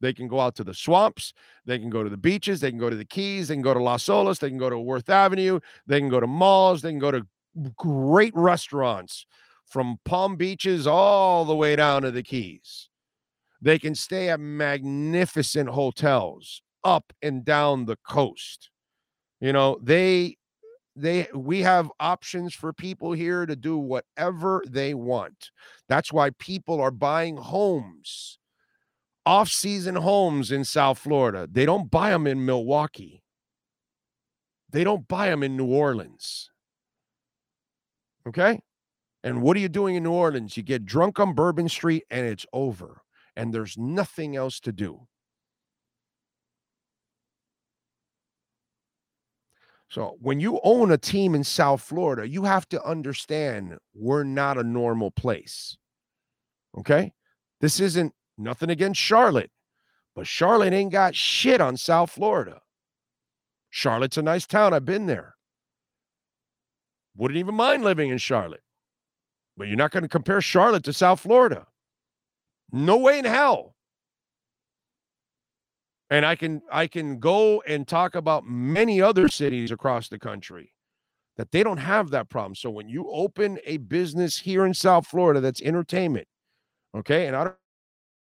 They 0.00 0.12
can 0.12 0.28
go 0.28 0.40
out 0.40 0.54
to 0.56 0.64
the 0.64 0.74
swamps. 0.74 1.32
They 1.64 1.78
can 1.78 1.90
go 1.90 2.02
to 2.02 2.10
the 2.10 2.16
beaches. 2.16 2.60
They 2.60 2.70
can 2.70 2.78
go 2.78 2.90
to 2.90 2.96
the 2.96 3.04
Keys. 3.04 3.48
They 3.48 3.54
can 3.54 3.62
go 3.62 3.74
to 3.74 3.82
Las 3.82 4.04
Olas. 4.06 4.38
They 4.38 4.48
can 4.48 4.58
go 4.58 4.70
to 4.70 4.78
Worth 4.78 5.08
Avenue. 5.08 5.60
They 5.86 6.00
can 6.00 6.08
go 6.08 6.20
to 6.20 6.26
malls. 6.26 6.82
They 6.82 6.90
can 6.90 6.98
go 6.98 7.10
to 7.10 7.26
great 7.76 8.34
restaurants 8.34 9.26
from 9.66 9.98
Palm 10.04 10.36
Beaches 10.36 10.86
all 10.86 11.44
the 11.44 11.54
way 11.54 11.76
down 11.76 12.02
to 12.02 12.10
the 12.10 12.22
Keys. 12.22 12.88
They 13.60 13.78
can 13.78 13.94
stay 13.94 14.28
at 14.28 14.40
magnificent 14.40 15.70
hotels 15.70 16.62
up 16.84 17.12
and 17.22 17.44
down 17.44 17.86
the 17.86 17.96
coast. 18.06 18.70
You 19.40 19.52
know, 19.52 19.78
they 19.82 20.36
they 20.96 21.28
we 21.34 21.62
have 21.62 21.90
options 21.98 22.54
for 22.54 22.72
people 22.72 23.12
here 23.12 23.46
to 23.46 23.56
do 23.56 23.78
whatever 23.78 24.62
they 24.68 24.94
want. 24.94 25.50
That's 25.88 26.12
why 26.12 26.30
people 26.38 26.80
are 26.80 26.90
buying 26.90 27.36
homes 27.36 28.38
off-season 29.26 29.96
homes 29.96 30.52
in 30.52 30.64
South 30.64 30.98
Florida. 30.98 31.48
They 31.50 31.66
don't 31.66 31.90
buy 31.90 32.10
them 32.10 32.26
in 32.26 32.44
Milwaukee. 32.44 33.22
They 34.70 34.84
don't 34.84 35.06
buy 35.06 35.30
them 35.30 35.42
in 35.42 35.56
New 35.56 35.66
Orleans. 35.66 36.50
Okay? 38.26 38.60
And 39.22 39.40
what 39.40 39.56
are 39.56 39.60
you 39.60 39.68
doing 39.68 39.94
in 39.94 40.02
New 40.02 40.12
Orleans? 40.12 40.56
You 40.56 40.62
get 40.62 40.84
drunk 40.84 41.18
on 41.18 41.34
Bourbon 41.34 41.68
Street 41.68 42.04
and 42.10 42.26
it's 42.26 42.46
over. 42.52 43.02
And 43.36 43.52
there's 43.52 43.78
nothing 43.78 44.36
else 44.36 44.60
to 44.60 44.72
do. 44.72 45.06
So 49.88 50.16
when 50.20 50.40
you 50.40 50.60
own 50.64 50.90
a 50.90 50.98
team 50.98 51.36
in 51.36 51.44
South 51.44 51.80
Florida, 51.80 52.28
you 52.28 52.42
have 52.42 52.68
to 52.70 52.84
understand 52.84 53.78
we're 53.94 54.24
not 54.24 54.58
a 54.58 54.64
normal 54.64 55.12
place. 55.12 55.76
Okay? 56.76 57.12
This 57.60 57.78
isn't 57.78 58.12
Nothing 58.36 58.70
against 58.70 59.00
Charlotte, 59.00 59.50
but 60.14 60.26
Charlotte 60.26 60.72
ain't 60.72 60.92
got 60.92 61.14
shit 61.14 61.60
on 61.60 61.76
South 61.76 62.10
Florida. 62.10 62.60
Charlotte's 63.70 64.18
a 64.18 64.22
nice 64.22 64.46
town. 64.46 64.72
I've 64.72 64.84
been 64.84 65.06
there. 65.06 65.34
Wouldn't 67.16 67.38
even 67.38 67.54
mind 67.54 67.84
living 67.84 68.10
in 68.10 68.18
Charlotte. 68.18 68.62
But 69.56 69.68
you're 69.68 69.76
not 69.76 69.92
going 69.92 70.02
to 70.02 70.08
compare 70.08 70.40
Charlotte 70.40 70.84
to 70.84 70.92
South 70.92 71.20
Florida. 71.20 71.66
No 72.72 72.96
way 72.96 73.20
in 73.20 73.24
hell. 73.24 73.74
And 76.10 76.26
I 76.26 76.36
can 76.36 76.62
I 76.70 76.86
can 76.86 77.18
go 77.18 77.62
and 77.66 77.86
talk 77.86 78.14
about 78.14 78.46
many 78.46 79.00
other 79.00 79.28
cities 79.28 79.70
across 79.70 80.08
the 80.08 80.18
country 80.18 80.72
that 81.36 81.50
they 81.50 81.62
don't 81.62 81.78
have 81.78 82.10
that 82.10 82.28
problem. 82.28 82.54
So 82.54 82.70
when 82.70 82.88
you 82.88 83.10
open 83.10 83.58
a 83.64 83.78
business 83.78 84.38
here 84.38 84.66
in 84.66 84.74
South 84.74 85.06
Florida 85.06 85.40
that's 85.40 85.62
entertainment, 85.62 86.28
okay, 86.96 87.26
and 87.26 87.34
I 87.34 87.52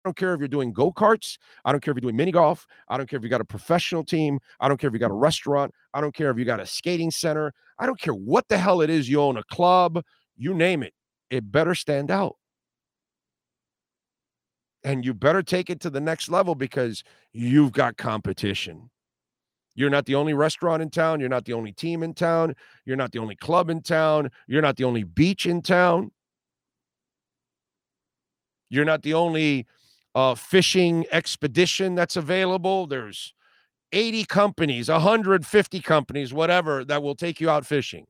don't 0.09 0.15
care 0.15 0.33
if 0.33 0.39
you're 0.39 0.47
doing 0.47 0.73
go 0.73 0.91
karts. 0.91 1.37
I 1.63 1.71
don't 1.71 1.81
care 1.81 1.91
if 1.91 1.95
you're 1.97 2.01
doing 2.01 2.15
mini 2.15 2.31
golf. 2.31 2.65
I 2.87 2.97
don't 2.97 3.07
care 3.07 3.17
if 3.17 3.23
you 3.23 3.29
got 3.29 3.41
a 3.41 3.45
professional 3.45 4.03
team. 4.03 4.39
I 4.59 4.67
don't 4.67 4.79
care 4.79 4.87
if 4.87 4.93
you 4.93 4.99
got 4.99 5.11
a 5.11 5.13
restaurant. 5.13 5.71
I 5.93 6.01
don't 6.01 6.15
care 6.15 6.31
if 6.31 6.39
you 6.39 6.45
got 6.45 6.59
a 6.59 6.65
skating 6.65 7.11
center. 7.11 7.53
I 7.77 7.85
don't 7.85 7.99
care 7.99 8.15
what 8.15 8.47
the 8.47 8.57
hell 8.57 8.81
it 8.81 8.89
is 8.89 9.07
you 9.07 9.21
own 9.21 9.37
a 9.37 9.43
club, 9.43 10.03
you 10.35 10.55
name 10.55 10.81
it. 10.81 10.93
It 11.29 11.51
better 11.51 11.75
stand 11.75 12.09
out. 12.09 12.37
And 14.83 15.05
you 15.05 15.13
better 15.13 15.43
take 15.43 15.69
it 15.69 15.79
to 15.81 15.91
the 15.91 16.01
next 16.01 16.29
level 16.29 16.55
because 16.55 17.03
you've 17.31 17.71
got 17.71 17.97
competition. 17.97 18.89
You're 19.75 19.91
not 19.91 20.07
the 20.07 20.15
only 20.15 20.33
restaurant 20.33 20.81
in 20.81 20.89
town. 20.89 21.19
You're 21.19 21.29
not 21.29 21.45
the 21.45 21.53
only 21.53 21.71
team 21.71 22.01
in 22.01 22.15
town. 22.15 22.55
You're 22.83 22.97
not 22.97 23.11
the 23.11 23.19
only 23.19 23.35
club 23.35 23.69
in 23.69 23.83
town. 23.83 24.31
You're 24.47 24.63
not 24.63 24.75
the 24.77 24.85
only 24.85 25.03
beach 25.03 25.45
in 25.45 25.61
town. 25.61 26.11
You're 28.69 28.85
not 28.85 29.03
the 29.03 29.13
only 29.13 29.67
uh, 30.15 30.35
fishing 30.35 31.05
expedition 31.11 31.95
that's 31.95 32.15
available. 32.15 32.87
There's 32.87 33.33
80 33.91 34.25
companies, 34.25 34.89
150 34.89 35.79
companies, 35.81 36.33
whatever, 36.33 36.83
that 36.85 37.01
will 37.01 37.15
take 37.15 37.39
you 37.39 37.49
out 37.49 37.65
fishing. 37.65 38.05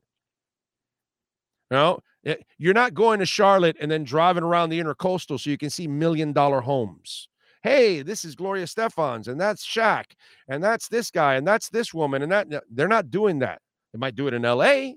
You 1.70 1.76
know, 1.76 2.00
eh, 2.24 2.36
you're 2.58 2.74
not 2.74 2.94
going 2.94 3.20
to 3.20 3.26
Charlotte 3.26 3.76
and 3.80 3.90
then 3.90 4.04
driving 4.04 4.42
around 4.42 4.70
the 4.70 4.80
intercoastal 4.80 5.38
so 5.38 5.50
you 5.50 5.58
can 5.58 5.70
see 5.70 5.86
million 5.86 6.32
dollar 6.32 6.60
homes. 6.60 7.28
Hey, 7.62 8.02
this 8.02 8.24
is 8.24 8.34
Gloria 8.34 8.64
Estefan's, 8.64 9.28
and 9.28 9.38
that's 9.38 9.66
Shaq, 9.66 10.04
and 10.48 10.64
that's 10.64 10.88
this 10.88 11.10
guy, 11.10 11.34
and 11.34 11.46
that's 11.46 11.68
this 11.68 11.92
woman, 11.92 12.22
and 12.22 12.32
that 12.32 12.48
they're 12.70 12.88
not 12.88 13.10
doing 13.10 13.40
that. 13.40 13.60
They 13.92 13.98
might 13.98 14.14
do 14.14 14.28
it 14.28 14.34
in 14.34 14.42
LA. 14.42 14.92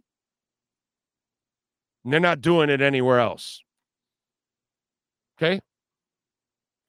They're 2.06 2.20
not 2.20 2.42
doing 2.42 2.70
it 2.70 2.82
anywhere 2.82 3.20
else. 3.20 3.62
Okay. 5.38 5.60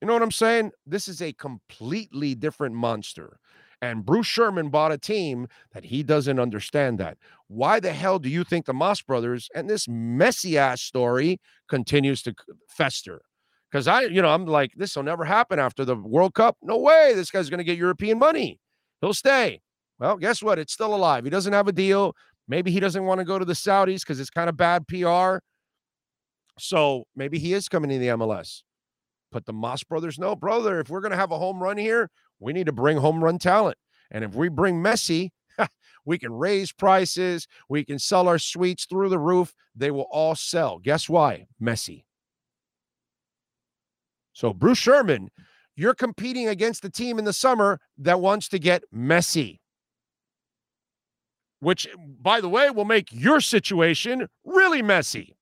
You 0.04 0.08
know 0.08 0.12
what 0.12 0.22
I'm 0.22 0.32
saying? 0.32 0.72
This 0.86 1.08
is 1.08 1.22
a 1.22 1.32
completely 1.32 2.34
different 2.34 2.74
monster. 2.74 3.38
And 3.80 4.04
Bruce 4.04 4.26
Sherman 4.26 4.68
bought 4.68 4.92
a 4.92 4.98
team 4.98 5.46
that 5.72 5.86
he 5.86 6.02
doesn't 6.02 6.38
understand 6.38 6.98
that. 6.98 7.16
Why 7.48 7.80
the 7.80 7.94
hell 7.94 8.18
do 8.18 8.28
you 8.28 8.44
think 8.44 8.66
the 8.66 8.74
Mas 8.74 9.00
brothers 9.00 9.48
and 9.54 9.70
this 9.70 9.88
messy 9.88 10.58
ass 10.58 10.82
story 10.82 11.40
continues 11.70 12.20
to 12.24 12.34
fester? 12.68 13.22
Because 13.72 13.88
I, 13.88 14.02
you 14.02 14.20
know, 14.20 14.28
I'm 14.28 14.44
like, 14.44 14.72
this 14.76 14.94
will 14.94 15.04
never 15.04 15.24
happen 15.24 15.58
after 15.58 15.86
the 15.86 15.96
World 15.96 16.34
Cup. 16.34 16.58
No 16.60 16.76
way. 16.76 17.14
This 17.14 17.30
guy's 17.30 17.48
going 17.48 17.56
to 17.56 17.64
get 17.64 17.78
European 17.78 18.18
money. 18.18 18.60
He'll 19.00 19.14
stay. 19.14 19.62
Well, 19.98 20.18
guess 20.18 20.42
what? 20.42 20.58
It's 20.58 20.74
still 20.74 20.94
alive. 20.94 21.24
He 21.24 21.30
doesn't 21.30 21.54
have 21.54 21.66
a 21.66 21.72
deal. 21.72 22.14
Maybe 22.46 22.70
he 22.70 22.78
doesn't 22.78 23.04
want 23.04 23.20
to 23.20 23.24
go 23.24 23.38
to 23.38 23.44
the 23.46 23.54
Saudis 23.54 24.00
because 24.00 24.20
it's 24.20 24.28
kind 24.28 24.50
of 24.50 24.56
bad 24.58 24.86
PR. 24.86 25.38
So 26.58 27.04
maybe 27.16 27.38
he 27.38 27.54
is 27.54 27.70
coming 27.70 27.88
to 27.88 27.98
the 27.98 28.08
MLS. 28.08 28.64
But 29.34 29.46
the 29.46 29.52
Mas 29.52 29.82
brothers 29.82 30.16
know, 30.16 30.36
brother, 30.36 30.78
if 30.78 30.88
we're 30.88 31.00
going 31.00 31.10
to 31.10 31.16
have 31.16 31.32
a 31.32 31.38
home 31.38 31.60
run 31.60 31.76
here, 31.76 32.08
we 32.38 32.52
need 32.52 32.66
to 32.66 32.72
bring 32.72 32.98
home 32.98 33.22
run 33.22 33.38
talent. 33.38 33.76
And 34.12 34.22
if 34.22 34.32
we 34.32 34.48
bring 34.48 34.80
Messi, 34.80 35.30
we 36.04 36.18
can 36.18 36.32
raise 36.32 36.70
prices. 36.70 37.48
We 37.68 37.84
can 37.84 37.98
sell 37.98 38.28
our 38.28 38.38
suites 38.38 38.86
through 38.86 39.08
the 39.08 39.18
roof. 39.18 39.52
They 39.74 39.90
will 39.90 40.06
all 40.12 40.36
sell. 40.36 40.78
Guess 40.78 41.08
why? 41.08 41.48
Messi. 41.60 42.04
So, 44.34 44.52
Bruce 44.52 44.78
Sherman, 44.78 45.30
you're 45.74 45.94
competing 45.94 46.46
against 46.46 46.82
the 46.82 46.90
team 46.90 47.18
in 47.18 47.24
the 47.24 47.32
summer 47.32 47.80
that 47.98 48.20
wants 48.20 48.48
to 48.50 48.60
get 48.60 48.84
Messi, 48.94 49.58
which, 51.58 51.88
by 51.98 52.40
the 52.40 52.48
way, 52.48 52.70
will 52.70 52.84
make 52.84 53.08
your 53.10 53.40
situation 53.40 54.28
really 54.44 54.80
messy. 54.80 55.33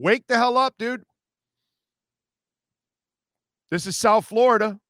Wake 0.00 0.26
the 0.28 0.38
hell 0.38 0.56
up, 0.56 0.76
dude. 0.78 1.02
This 3.70 3.86
is 3.86 3.98
South 3.98 4.24
Florida. 4.24 4.80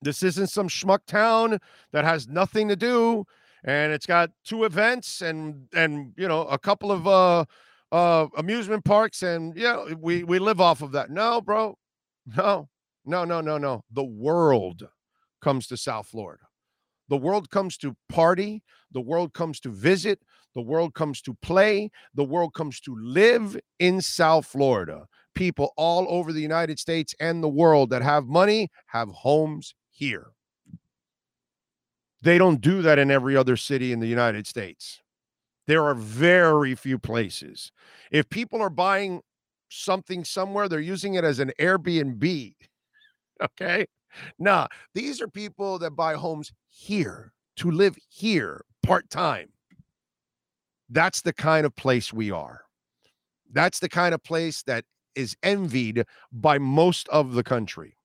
This 0.00 0.22
isn't 0.22 0.46
some 0.46 0.68
schmuck 0.68 1.00
town 1.04 1.58
that 1.90 2.04
has 2.04 2.28
nothing 2.28 2.68
to 2.68 2.76
do, 2.76 3.24
and 3.64 3.92
it's 3.92 4.06
got 4.06 4.30
two 4.44 4.62
events 4.62 5.20
and 5.22 5.66
and 5.74 6.12
you 6.16 6.28
know 6.28 6.42
a 6.42 6.56
couple 6.56 6.92
of 6.92 7.08
uh 7.08 7.46
uh 7.90 8.28
amusement 8.36 8.84
parks, 8.84 9.24
and 9.24 9.56
yeah, 9.56 9.92
we 9.94 10.22
we 10.22 10.38
live 10.38 10.60
off 10.60 10.80
of 10.80 10.92
that. 10.92 11.10
No, 11.10 11.40
bro, 11.40 11.76
no, 12.36 12.68
no, 13.04 13.24
no, 13.24 13.40
no, 13.40 13.58
no. 13.58 13.82
The 13.90 14.04
world 14.04 14.88
comes 15.42 15.66
to 15.66 15.76
South 15.76 16.06
Florida. 16.06 16.44
The 17.08 17.16
world 17.16 17.50
comes 17.50 17.76
to 17.78 17.96
party. 18.08 18.62
The 18.92 19.00
world 19.00 19.32
comes 19.34 19.58
to 19.60 19.70
visit. 19.70 20.20
The 20.58 20.62
world 20.62 20.92
comes 20.92 21.22
to 21.22 21.34
play. 21.34 21.88
The 22.16 22.24
world 22.24 22.52
comes 22.52 22.80
to 22.80 22.96
live 22.96 23.56
in 23.78 24.00
South 24.00 24.44
Florida. 24.44 25.06
People 25.36 25.72
all 25.76 26.04
over 26.08 26.32
the 26.32 26.40
United 26.40 26.80
States 26.80 27.14
and 27.20 27.40
the 27.40 27.48
world 27.48 27.90
that 27.90 28.02
have 28.02 28.26
money 28.26 28.68
have 28.86 29.08
homes 29.08 29.76
here. 29.88 30.32
They 32.22 32.38
don't 32.38 32.60
do 32.60 32.82
that 32.82 32.98
in 32.98 33.08
every 33.08 33.36
other 33.36 33.56
city 33.56 33.92
in 33.92 34.00
the 34.00 34.08
United 34.08 34.48
States. 34.48 35.00
There 35.68 35.84
are 35.84 35.94
very 35.94 36.74
few 36.74 36.98
places. 36.98 37.70
If 38.10 38.28
people 38.28 38.60
are 38.60 38.68
buying 38.68 39.20
something 39.68 40.24
somewhere, 40.24 40.68
they're 40.68 40.80
using 40.80 41.14
it 41.14 41.22
as 41.22 41.38
an 41.38 41.52
Airbnb. 41.60 42.54
Okay. 43.40 43.86
Nah, 44.40 44.66
these 44.94 45.22
are 45.22 45.28
people 45.28 45.78
that 45.78 45.92
buy 45.92 46.14
homes 46.14 46.50
here 46.70 47.32
to 47.54 47.70
live 47.70 47.96
here 48.08 48.64
part 48.82 49.08
time. 49.10 49.50
That's 50.88 51.22
the 51.22 51.32
kind 51.32 51.66
of 51.66 51.74
place 51.76 52.12
we 52.12 52.30
are. 52.30 52.62
That's 53.52 53.78
the 53.78 53.88
kind 53.88 54.14
of 54.14 54.22
place 54.22 54.62
that 54.64 54.84
is 55.14 55.36
envied 55.42 56.04
by 56.32 56.58
most 56.58 57.08
of 57.08 57.34
the 57.34 57.42
country. 57.42 57.96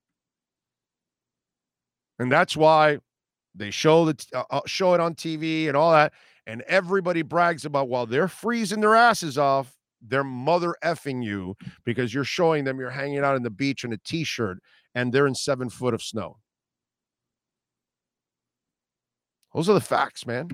And 2.19 2.32
that's 2.32 2.56
why 2.56 3.00
they 3.56 3.72
show 3.72 4.06
the 4.06 4.26
uh, 4.34 4.43
uh, 4.50 4.62
show 4.65 4.93
it 4.93 5.00
on 5.00 5.15
TV 5.15 5.67
and 5.67 5.78
all 5.78 5.91
that 5.91 6.13
and 6.46 6.62
everybody 6.63 7.22
brags 7.22 7.65
about 7.65 7.88
while 7.88 8.06
they're 8.06 8.28
freezing 8.28 8.82
their 8.82 8.96
asses 8.96 9.38
off, 9.38 9.78
they're 10.02 10.24
mother 10.24 10.76
effing 10.84 11.24
you 11.24 11.56
because 11.86 12.13
you're 12.13 12.26
showing 12.26 12.65
them 12.65 12.80
you're 12.80 12.89
hanging 12.89 13.19
out 13.19 13.38
in 13.38 13.43
the 13.43 13.50
beach 13.50 13.84
in 13.84 13.93
a 13.93 13.98
t-shirt 13.98 14.58
and 14.96 15.13
they're 15.13 15.28
in 15.28 15.36
7 15.36 15.69
foot 15.69 15.93
of 15.93 16.04
snow. 16.04 16.38
Those 19.54 19.69
are 19.69 19.74
the 19.74 19.82
facts, 19.82 20.26
man. 20.26 20.50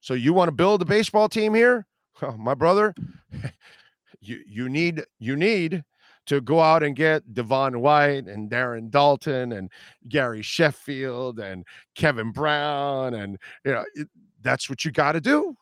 So 0.00 0.14
you 0.14 0.32
want 0.32 0.48
to 0.48 0.52
build 0.52 0.82
a 0.82 0.86
baseball 0.86 1.28
team 1.28 1.54
here? 1.54 1.86
Oh, 2.22 2.36
my 2.36 2.52
brother, 2.52 2.94
you 4.20 4.42
you 4.46 4.68
need 4.68 5.02
you 5.20 5.36
need 5.36 5.82
to 6.26 6.42
go 6.42 6.60
out 6.60 6.82
and 6.82 6.94
get 6.94 7.32
Devon 7.32 7.80
White 7.80 8.26
and 8.26 8.50
Darren 8.50 8.90
Daulton 8.90 9.56
and 9.56 9.70
Gary 10.06 10.42
Sheffield 10.42 11.40
and 11.40 11.64
Kevin 11.94 12.30
Brown 12.30 13.14
and 13.14 13.38
you 13.64 13.72
know 13.72 13.84
it, 13.94 14.06
that's 14.42 14.68
what 14.68 14.84
you 14.84 14.90
got 14.90 15.12
to 15.12 15.20
do. 15.22 15.56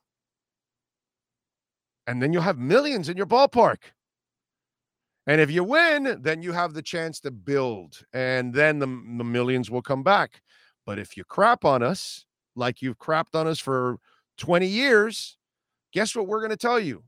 And 2.08 2.20
then 2.20 2.32
you'll 2.32 2.42
have 2.42 2.58
millions 2.58 3.08
in 3.08 3.16
your 3.16 3.26
ballpark. 3.26 3.78
And 5.28 5.40
if 5.40 5.48
you 5.48 5.62
win, 5.62 6.18
then 6.22 6.42
you 6.42 6.50
have 6.52 6.74
the 6.74 6.82
chance 6.82 7.20
to 7.20 7.30
build 7.30 8.04
and 8.12 8.52
then 8.52 8.80
the, 8.80 8.86
the 8.86 9.24
millions 9.24 9.70
will 9.70 9.82
come 9.82 10.02
back. 10.02 10.42
But 10.84 10.98
if 10.98 11.16
you 11.16 11.22
crap 11.22 11.64
on 11.64 11.84
us 11.84 12.24
like 12.56 12.82
you've 12.82 12.98
crapped 12.98 13.34
on 13.34 13.46
us 13.46 13.60
for 13.60 13.98
20 14.38 14.66
years, 14.66 15.36
guess 15.92 16.16
what 16.16 16.26
we're 16.26 16.40
going 16.40 16.50
to 16.50 16.56
tell 16.56 16.80
you? 16.80 17.04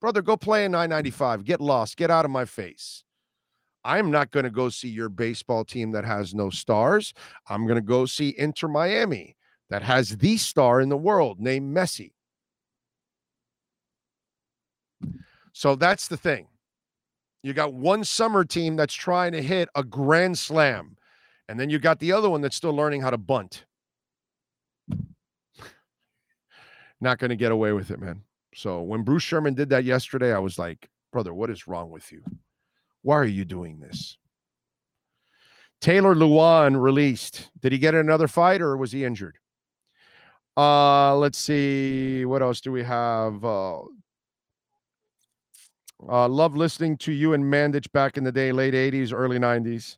Brother, 0.00 0.22
go 0.22 0.36
play 0.36 0.64
in 0.64 0.72
995. 0.72 1.40
Mm. 1.40 1.44
Get 1.44 1.60
lost. 1.60 1.96
Get 1.96 2.10
out 2.10 2.24
of 2.24 2.30
my 2.30 2.44
face. 2.44 3.04
I'm 3.84 4.10
not 4.10 4.32
going 4.32 4.44
to 4.44 4.50
go 4.50 4.68
see 4.68 4.88
your 4.88 5.08
baseball 5.08 5.64
team 5.64 5.92
that 5.92 6.04
has 6.04 6.34
no 6.34 6.50
stars. 6.50 7.14
I'm 7.48 7.66
going 7.66 7.76
to 7.76 7.82
go 7.82 8.04
see 8.04 8.34
Inter 8.36 8.66
Miami 8.68 9.36
that 9.70 9.82
has 9.82 10.16
the 10.16 10.36
star 10.36 10.80
in 10.80 10.88
the 10.88 10.96
world 10.96 11.40
named 11.40 11.74
Messi. 11.74 12.12
So 15.52 15.76
that's 15.76 16.08
the 16.08 16.16
thing. 16.16 16.48
You 17.42 17.52
got 17.52 17.72
one 17.72 18.02
summer 18.02 18.44
team 18.44 18.74
that's 18.74 18.92
trying 18.92 19.32
to 19.32 19.42
hit 19.42 19.68
a 19.76 19.84
grand 19.84 20.36
slam, 20.36 20.96
and 21.48 21.58
then 21.58 21.70
you 21.70 21.78
got 21.78 22.00
the 22.00 22.12
other 22.12 22.28
one 22.28 22.40
that's 22.40 22.56
still 22.56 22.74
learning 22.74 23.02
how 23.02 23.10
to 23.10 23.18
bunt. 23.18 23.64
Not 27.00 27.18
going 27.18 27.30
to 27.30 27.36
get 27.36 27.52
away 27.52 27.72
with 27.72 27.90
it, 27.90 28.00
man. 28.00 28.22
So 28.54 28.80
when 28.82 29.02
Bruce 29.02 29.22
Sherman 29.22 29.54
did 29.54 29.68
that 29.70 29.84
yesterday, 29.84 30.32
I 30.32 30.38
was 30.38 30.58
like, 30.58 30.88
brother, 31.12 31.34
what 31.34 31.50
is 31.50 31.68
wrong 31.68 31.90
with 31.90 32.10
you? 32.10 32.22
Why 33.02 33.16
are 33.16 33.24
you 33.24 33.44
doing 33.44 33.78
this? 33.78 34.16
Taylor 35.80 36.14
Lewan 36.14 36.80
released. 36.80 37.50
Did 37.60 37.72
he 37.72 37.78
get 37.78 37.94
another 37.94 38.28
fight 38.28 38.62
or 38.62 38.76
was 38.76 38.92
he 38.92 39.04
injured? 39.04 39.38
Uh, 40.56 41.14
let's 41.16 41.38
see. 41.38 42.24
What 42.24 42.42
else 42.42 42.60
do 42.62 42.72
we 42.72 42.82
have? 42.82 43.44
Uh, 43.44 43.80
uh, 46.08 46.28
love 46.28 46.56
listening 46.56 46.96
to 46.98 47.12
you 47.12 47.34
and 47.34 47.44
Mandich 47.44 47.90
back 47.92 48.16
in 48.16 48.24
the 48.24 48.32
day, 48.32 48.52
late 48.52 48.74
80s, 48.74 49.12
early 49.12 49.38
90s. 49.38 49.96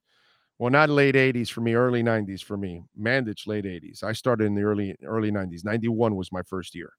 Well, 0.59 0.71
not 0.71 0.91
late 0.91 1.15
80s 1.15 1.51
for 1.51 1.61
me, 1.61 1.75
early 1.75 2.03
90s 2.03 2.43
for 2.43 2.57
me. 2.57 2.83
Mandich, 3.01 3.47
late 3.47 3.65
80s. 3.65 4.03
I 4.03 4.13
started 4.13 4.45
in 4.45 4.55
the 4.55 4.63
early 4.63 4.97
early 5.05 5.31
90s. 5.31 5.65
91 5.65 6.17
was 6.17 6.33
my 6.33 6.43
first 6.43 6.75
year. 6.75 6.93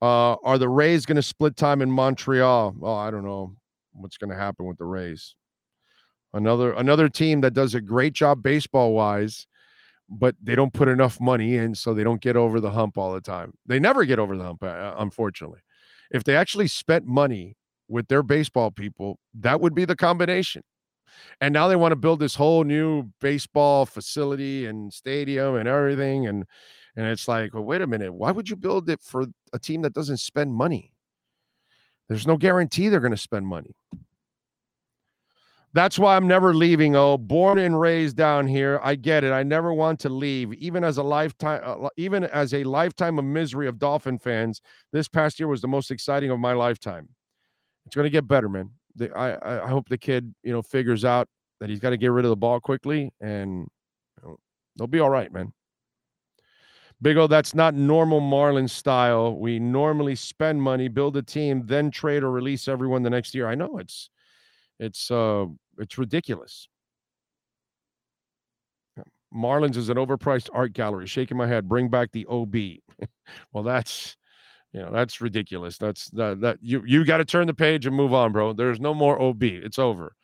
Uh, 0.00 0.34
are 0.44 0.58
the 0.58 0.68
Rays 0.68 1.06
going 1.06 1.16
to 1.16 1.22
split 1.22 1.56
time 1.56 1.82
in 1.82 1.90
Montreal? 1.90 2.74
Oh, 2.82 2.94
I 2.94 3.10
don't 3.10 3.24
know 3.24 3.56
what's 3.92 4.16
going 4.16 4.30
to 4.30 4.36
happen 4.36 4.66
with 4.66 4.78
the 4.78 4.84
Rays. 4.84 5.34
Another 6.34 6.72
another 6.72 7.08
team 7.08 7.40
that 7.42 7.52
does 7.52 7.74
a 7.74 7.80
great 7.80 8.12
job 8.12 8.42
baseball 8.42 8.94
wise, 8.94 9.46
but 10.08 10.34
they 10.42 10.54
don't 10.54 10.72
put 10.72 10.88
enough 10.88 11.20
money 11.20 11.56
in, 11.56 11.74
so 11.74 11.92
they 11.92 12.04
don't 12.04 12.22
get 12.22 12.36
over 12.36 12.60
the 12.60 12.70
hump 12.70 12.96
all 12.96 13.12
the 13.12 13.20
time. 13.20 13.52
They 13.66 13.78
never 13.80 14.04
get 14.04 14.18
over 14.18 14.36
the 14.36 14.44
hump, 14.44 14.62
uh, 14.62 14.94
unfortunately. 14.98 15.60
If 16.10 16.24
they 16.24 16.36
actually 16.36 16.68
spent 16.68 17.06
money 17.06 17.56
with 17.88 18.08
their 18.08 18.22
baseball 18.22 18.70
people, 18.70 19.18
that 19.34 19.60
would 19.60 19.74
be 19.74 19.84
the 19.84 19.96
combination. 19.96 20.62
And 21.40 21.52
now 21.52 21.68
they 21.68 21.76
want 21.76 21.92
to 21.92 21.96
build 21.96 22.20
this 22.20 22.34
whole 22.34 22.64
new 22.64 23.10
baseball 23.20 23.86
facility 23.86 24.66
and 24.66 24.92
stadium 24.92 25.56
and 25.56 25.68
everything, 25.68 26.26
and 26.26 26.44
and 26.96 27.06
it's 27.06 27.26
like, 27.26 27.54
well, 27.54 27.64
wait 27.64 27.80
a 27.80 27.86
minute. 27.86 28.12
Why 28.12 28.30
would 28.32 28.48
you 28.50 28.56
build 28.56 28.90
it 28.90 29.00
for 29.02 29.26
a 29.52 29.58
team 29.58 29.82
that 29.82 29.94
doesn't 29.94 30.18
spend 30.18 30.52
money? 30.52 30.92
There's 32.08 32.26
no 32.26 32.36
guarantee 32.36 32.88
they're 32.88 33.00
going 33.00 33.12
to 33.12 33.16
spend 33.16 33.46
money. 33.46 33.74
That's 35.74 35.98
why 35.98 36.16
I'm 36.16 36.28
never 36.28 36.52
leaving. 36.52 36.96
Oh, 36.96 37.16
born 37.16 37.58
and 37.58 37.80
raised 37.80 38.16
down 38.16 38.46
here. 38.46 38.78
I 38.82 38.94
get 38.94 39.24
it. 39.24 39.32
I 39.32 39.42
never 39.42 39.72
want 39.72 40.00
to 40.00 40.10
leave. 40.10 40.52
Even 40.54 40.84
as 40.84 40.98
a 40.98 41.02
lifetime, 41.02 41.62
uh, 41.64 41.88
even 41.96 42.24
as 42.24 42.52
a 42.52 42.64
lifetime 42.64 43.18
of 43.18 43.24
misery 43.24 43.68
of 43.68 43.78
Dolphin 43.78 44.18
fans, 44.18 44.60
this 44.92 45.08
past 45.08 45.40
year 45.40 45.48
was 45.48 45.62
the 45.62 45.68
most 45.68 45.90
exciting 45.90 46.30
of 46.30 46.38
my 46.38 46.52
lifetime. 46.52 47.08
It's 47.86 47.96
going 47.96 48.04
to 48.04 48.10
get 48.10 48.28
better, 48.28 48.50
man. 48.50 48.70
The, 48.96 49.10
I 49.16 49.64
I 49.64 49.68
hope 49.68 49.88
the 49.88 49.98
kid 49.98 50.34
you 50.42 50.52
know 50.52 50.62
figures 50.62 51.04
out 51.04 51.28
that 51.60 51.70
he's 51.70 51.80
got 51.80 51.90
to 51.90 51.96
get 51.96 52.08
rid 52.08 52.24
of 52.24 52.30
the 52.30 52.36
ball 52.36 52.60
quickly, 52.60 53.12
and 53.20 53.68
you 54.22 54.28
know, 54.28 54.36
they'll 54.76 54.86
be 54.86 55.00
all 55.00 55.10
right, 55.10 55.32
man. 55.32 55.52
Big 57.00 57.16
O, 57.16 57.26
that's 57.26 57.54
not 57.54 57.74
normal 57.74 58.20
Marlins 58.20 58.70
style. 58.70 59.36
We 59.36 59.58
normally 59.58 60.14
spend 60.14 60.62
money, 60.62 60.86
build 60.86 61.16
a 61.16 61.22
team, 61.22 61.62
then 61.66 61.90
trade 61.90 62.22
or 62.22 62.30
release 62.30 62.68
everyone 62.68 63.02
the 63.02 63.10
next 63.10 63.34
year. 63.34 63.48
I 63.48 63.56
know 63.56 63.78
it's 63.78 64.08
it's 64.78 65.10
uh 65.10 65.46
it's 65.78 65.98
ridiculous. 65.98 66.68
Marlins 69.34 69.76
is 69.76 69.88
an 69.88 69.96
overpriced 69.96 70.50
art 70.52 70.74
gallery. 70.74 71.06
Shaking 71.06 71.36
my 71.36 71.46
head. 71.46 71.68
Bring 71.68 71.88
back 71.88 72.12
the 72.12 72.26
OB. 72.26 72.54
well, 73.52 73.64
that's 73.64 74.16
you 74.72 74.80
know 74.80 74.90
that's 74.90 75.20
ridiculous. 75.20 75.76
That's 75.78 76.08
that 76.10 76.40
that 76.40 76.58
you 76.62 76.82
you 76.86 77.04
got 77.04 77.18
to 77.18 77.24
turn 77.24 77.46
the 77.46 77.54
page 77.54 77.86
and 77.86 77.94
move 77.94 78.14
on, 78.14 78.32
bro. 78.32 78.52
There's 78.52 78.80
no 78.80 78.94
more 78.94 79.20
OB. 79.20 79.42
It's 79.42 79.78
over. 79.78 80.14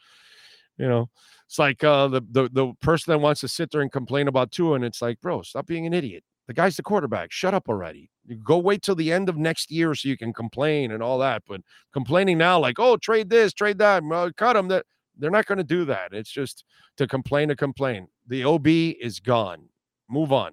You 0.79 0.89
know, 0.89 1.11
it's 1.47 1.59
like 1.59 1.85
uh, 1.85 2.09
the 2.09 2.23
the 2.31 2.49
the 2.53 2.73
person 2.81 3.13
that 3.13 3.19
wants 3.19 3.41
to 3.43 3.49
sit 3.49 3.71
there 3.71 3.83
and 3.83 3.93
complain 3.93 4.29
about 4.29 4.53
Tua, 4.53 4.75
and 4.75 4.85
it's 4.85 5.03
like, 5.03 5.21
bro, 5.21 5.43
stop 5.43 5.67
being 5.67 5.87
an 5.87 5.93
idiot. 5.93 6.25
The 6.47 6.55
guy's 6.55 6.77
the 6.77 6.83
quarterback. 6.83 7.31
Shut 7.31 7.53
up 7.53 7.69
already. 7.69 8.11
Go 8.43 8.57
wait 8.57 8.83
till 8.83 8.95
the 8.95 9.13
end 9.13 9.29
of 9.29 9.37
next 9.37 9.71
year 9.71 9.95
so 9.95 10.09
you 10.09 10.17
can 10.17 10.33
complain 10.33 10.93
and 10.93 11.03
all 11.03 11.19
that. 11.19 11.43
But 11.47 11.61
complaining 11.93 12.39
now, 12.39 12.59
like, 12.59 12.79
oh, 12.79 12.97
trade 12.97 13.29
this, 13.29 13.53
trade 13.53 13.79
that, 13.79 14.03
well, 14.03 14.31
cut 14.33 14.55
them. 14.55 14.69
That 14.69 14.87
they're 15.19 15.31
not 15.31 15.47
going 15.47 15.59
to 15.59 15.65
do 15.65 15.85
that. 15.87 16.13
It's 16.13 16.31
just 16.31 16.65
to 16.97 17.07
complain 17.07 17.49
to 17.49 17.57
complain. 17.57 18.09
The 18.27 18.45
OB 18.45 18.67
is 18.67 19.21
gone. 19.21 19.69
Move 20.09 20.33
on. 20.33 20.53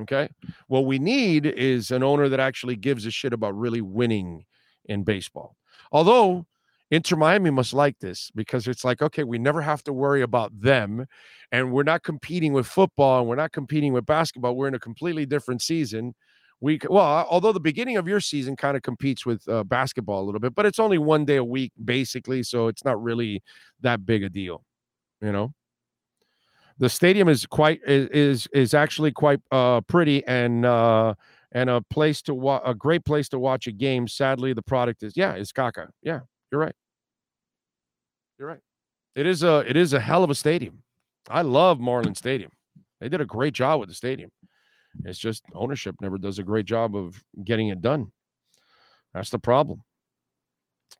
Okay. 0.00 0.28
What 0.68 0.86
we 0.86 0.98
need 0.98 1.46
is 1.46 1.90
an 1.90 2.02
owner 2.02 2.28
that 2.28 2.40
actually 2.40 2.76
gives 2.76 3.04
a 3.06 3.10
shit 3.10 3.32
about 3.32 3.58
really 3.58 3.80
winning 3.80 4.44
in 4.84 5.02
baseball. 5.02 5.56
Although 5.90 6.46
Inter 6.90 7.16
Miami 7.16 7.50
must 7.50 7.74
like 7.74 7.98
this 7.98 8.30
because 8.34 8.66
it's 8.66 8.84
like, 8.84 9.02
okay, 9.02 9.24
we 9.24 9.38
never 9.38 9.60
have 9.60 9.82
to 9.84 9.92
worry 9.92 10.22
about 10.22 10.58
them. 10.58 11.06
And 11.52 11.72
we're 11.72 11.82
not 11.82 12.02
competing 12.02 12.52
with 12.52 12.66
football 12.66 13.20
and 13.20 13.28
we're 13.28 13.36
not 13.36 13.52
competing 13.52 13.92
with 13.92 14.06
basketball. 14.06 14.56
We're 14.56 14.68
in 14.68 14.74
a 14.74 14.78
completely 14.78 15.26
different 15.26 15.62
season. 15.62 16.14
We, 16.60 16.80
well, 16.88 17.26
although 17.30 17.52
the 17.52 17.60
beginning 17.60 17.96
of 17.98 18.08
your 18.08 18.20
season 18.20 18.56
kind 18.56 18.76
of 18.76 18.82
competes 18.82 19.24
with 19.24 19.48
uh, 19.48 19.64
basketball 19.64 20.22
a 20.22 20.26
little 20.26 20.40
bit, 20.40 20.54
but 20.54 20.66
it's 20.66 20.80
only 20.80 20.98
one 20.98 21.24
day 21.24 21.36
a 21.36 21.44
week, 21.44 21.72
basically. 21.84 22.42
So 22.42 22.68
it's 22.68 22.84
not 22.84 23.00
really 23.02 23.42
that 23.80 24.04
big 24.04 24.24
a 24.24 24.28
deal, 24.28 24.64
you 25.20 25.30
know? 25.30 25.52
The 26.78 26.88
stadium 26.88 27.28
is 27.28 27.44
quite 27.46 27.80
is 27.86 28.46
is 28.52 28.74
actually 28.74 29.12
quite 29.12 29.40
uh 29.50 29.80
pretty 29.82 30.24
and 30.26 30.64
uh 30.64 31.14
and 31.52 31.70
a 31.70 31.80
place 31.82 32.22
to 32.22 32.34
watch 32.34 32.62
a 32.64 32.74
great 32.74 33.04
place 33.04 33.28
to 33.30 33.38
watch 33.38 33.66
a 33.66 33.72
game. 33.72 34.06
Sadly, 34.06 34.52
the 34.52 34.62
product 34.62 35.02
is 35.02 35.16
yeah, 35.16 35.32
it's 35.32 35.52
Kaka. 35.52 35.88
Yeah, 36.02 36.20
you're 36.52 36.60
right. 36.60 36.74
You're 38.38 38.48
right. 38.48 38.60
It 39.16 39.26
is 39.26 39.42
a 39.42 39.64
it 39.68 39.76
is 39.76 39.92
a 39.92 40.00
hell 40.00 40.22
of 40.22 40.30
a 40.30 40.34
stadium. 40.34 40.82
I 41.28 41.42
love 41.42 41.80
Marlin 41.80 42.14
Stadium. 42.14 42.50
They 43.00 43.08
did 43.08 43.20
a 43.20 43.26
great 43.26 43.54
job 43.54 43.80
with 43.80 43.88
the 43.88 43.94
stadium. 43.94 44.30
It's 45.04 45.18
just 45.18 45.44
ownership 45.54 45.96
never 46.00 46.18
does 46.18 46.38
a 46.38 46.42
great 46.42 46.66
job 46.66 46.96
of 46.96 47.22
getting 47.44 47.68
it 47.68 47.80
done. 47.82 48.12
That's 49.14 49.30
the 49.30 49.38
problem. 49.38 49.82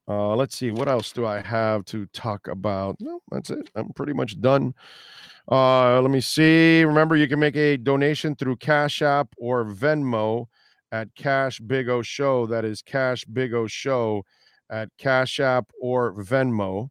Uh, 0.07 0.35
let's 0.35 0.57
see. 0.57 0.71
What 0.71 0.89
else 0.89 1.13
do 1.13 1.27
I 1.27 1.41
have 1.41 1.85
to 1.87 2.07
talk 2.07 2.49
about? 2.49 2.97
No, 3.01 3.21
that's 3.31 3.51
it. 3.51 3.71
I'm 3.75 3.93
pretty 3.93 4.15
much 4.15 4.41
done. 4.41 4.75
Uh, 5.51 6.01
let 6.03 6.11
me 6.11 6.21
see. 6.21 6.85
Remember, 6.85 7.17
you 7.17 7.27
can 7.27 7.39
make 7.39 7.57
a 7.57 7.77
donation 7.79 8.37
through 8.37 8.57
Cash 8.57 9.01
App 9.01 9.29
or 9.39 9.65
Venmo 9.65 10.47
at 10.93 11.15
Cash 11.15 11.61
Big 11.61 11.89
O 11.89 12.03
Show. 12.03 12.47
That 12.47 12.65
is 12.65 12.83
Cash 12.83 13.25
Big 13.25 13.55
O 13.55 13.67
Show 13.67 14.25
at 14.71 14.91
Cash 14.99 15.41
App 15.41 15.71
or 15.81 16.13
Venmo. 16.15 16.91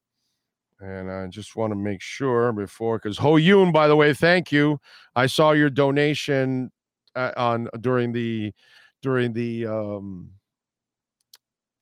And 0.79 1.11
I 1.11 1.27
just 1.27 1.55
want 1.55 1.71
to 1.71 1.75
make 1.75 2.01
sure 2.01 2.51
before, 2.51 2.97
because 2.97 3.17
Ho 3.19 3.33
Yoon, 3.33 3.71
by 3.73 3.87
the 3.87 3.95
way, 3.95 4.13
thank 4.13 4.51
you. 4.51 4.79
I 5.15 5.25
saw 5.27 5.51
your 5.51 5.69
donation 5.69 6.71
uh, 7.15 7.31
on 7.37 7.67
during 7.81 8.11
the 8.11 8.53
during 9.01 9.33
the 9.33 9.65
um 9.67 10.31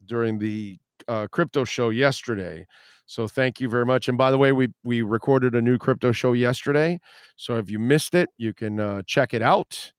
during 0.06 0.40
the 0.40 0.78
uh, 1.08 1.28
crypto 1.32 1.64
show 1.66 1.90
yesterday. 1.90 2.66
So 3.06 3.28
thank 3.28 3.60
you 3.60 3.70
very 3.70 3.86
much. 3.86 4.08
And 4.10 4.18
by 4.18 4.32
the 4.32 4.38
way, 4.38 4.52
we 4.52 4.70
we 4.84 5.02
recorded 5.02 5.56
a 5.56 5.62
new 5.62 5.78
crypto 5.78 6.12
show 6.12 6.34
yesterday. 6.34 7.00
So 7.36 7.58
if 7.58 7.70
you 7.70 7.80
missed 7.80 8.16
it, 8.16 8.30
you 8.38 8.54
can 8.54 8.80
uh, 8.80 9.04
check 9.06 9.34
it 9.34 9.42
out. 9.42 9.92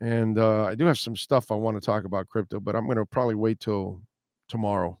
And 0.00 0.38
uh, 0.38 0.64
I 0.64 0.74
do 0.74 0.86
have 0.86 0.98
some 0.98 1.14
stuff 1.14 1.52
I 1.52 1.54
want 1.54 1.76
to 1.76 1.80
talk 1.80 2.04
about 2.04 2.28
crypto, 2.28 2.58
but 2.58 2.74
I'm 2.74 2.86
going 2.86 2.96
to 2.96 3.06
probably 3.06 3.36
wait 3.36 3.60
till 3.60 4.02
tomorrow, 4.48 4.98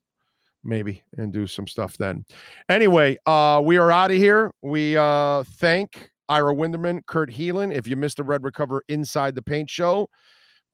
maybe, 0.62 1.02
and 1.16 1.32
do 1.32 1.48
some 1.48 1.66
stuff 1.66 1.96
then. 1.96 2.24
Anyway, 2.68 3.18
uh, 3.26 3.60
we 3.64 3.78
are 3.78 3.90
out 3.90 4.12
of 4.12 4.16
here. 4.16 4.52
We 4.62 4.96
uh, 4.96 5.42
thank 5.42 6.08
Ira 6.28 6.54
Winderman, 6.54 7.04
Kurt 7.06 7.32
Helin. 7.32 7.74
If 7.74 7.88
you 7.88 7.96
missed 7.96 8.18
the 8.18 8.22
Red 8.22 8.44
Recover 8.44 8.84
Inside 8.88 9.34
the 9.34 9.42
Paint 9.42 9.68
show, 9.68 10.08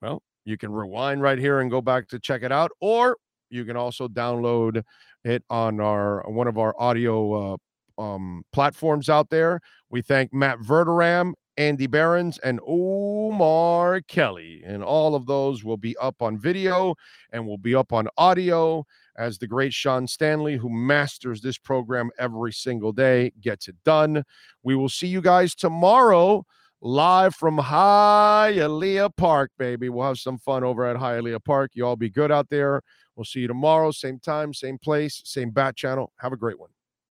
well, 0.03 0.23
you 0.45 0.59
can 0.59 0.73
rewind 0.73 1.23
right 1.23 1.39
here 1.39 1.61
and 1.61 1.71
go 1.71 1.81
back 1.81 2.07
to 2.09 2.19
check 2.19 2.43
it 2.43 2.53
out, 2.53 2.71
or 2.83 3.17
you 3.49 3.65
can 3.65 3.77
also 3.77 4.09
download 4.09 4.83
it 5.29 5.45
on 5.51 5.81
our 5.81 6.25
one 6.29 6.49
of 6.49 6.59
our 6.59 6.75
audio 6.79 7.55
uh, 7.55 7.57
um, 8.01 8.45
platforms 8.53 9.09
out 9.09 9.31
there. 9.31 9.61
We 9.91 10.03
thank 10.03 10.33
Matt 10.33 10.59
Verderame 10.59 11.35
Andy 11.59 11.89
Behrens, 11.89 12.39
and 12.39 12.61
Omar 12.67 14.01
Kelly. 14.03 14.63
And 14.65 14.83
all 14.83 15.15
of 15.15 15.27
those 15.27 15.65
will 15.65 15.77
be 15.77 15.97
up 15.97 16.23
on 16.23 16.39
video 16.39 16.95
and 17.33 17.47
will 17.47 17.59
be 17.59 17.75
up 17.75 17.93
on 17.93 18.09
audio 18.17 18.87
as 19.17 19.39
the 19.39 19.49
great 19.49 19.75
Sean 19.75 20.07
Stanley, 20.07 20.57
who 20.57 20.71
masters 20.71 21.41
this 21.41 21.59
program 21.59 22.11
every 22.19 22.53
single 22.53 22.93
day, 22.93 23.33
gets 23.41 23.67
it 23.67 23.75
done. 23.85 24.23
We 24.63 24.77
will 24.77 24.89
see 24.89 25.09
you 25.09 25.21
guys 25.21 25.57
tomorrow 25.57 26.47
live 26.81 27.35
from 27.35 27.59
Hialeah 27.59 29.11
Park, 29.17 29.51
baby. 29.59 29.89
We'll 29.89 30.07
have 30.07 30.19
some 30.19 30.39
fun 30.39 30.63
over 30.63 30.87
at 30.87 30.97
Hialeah 30.97 31.45
Park. 31.45 31.73
You 31.75 31.85
all 31.85 31.97
be 31.97 32.09
good 32.09 32.31
out 32.31 32.49
there. 32.51 32.83
We'll 33.19 33.25
see 33.25 33.41
you 33.41 33.49
tomorrow, 33.49 33.91
same 33.91 34.21
time, 34.21 34.55
same 34.55 34.79
place, 34.79 35.21
same 35.25 35.51
bat 35.51 35.75
channel. 35.75 36.13
Have 36.21 36.33
a 36.33 36.37
great 36.37 36.61
one. 36.61 36.71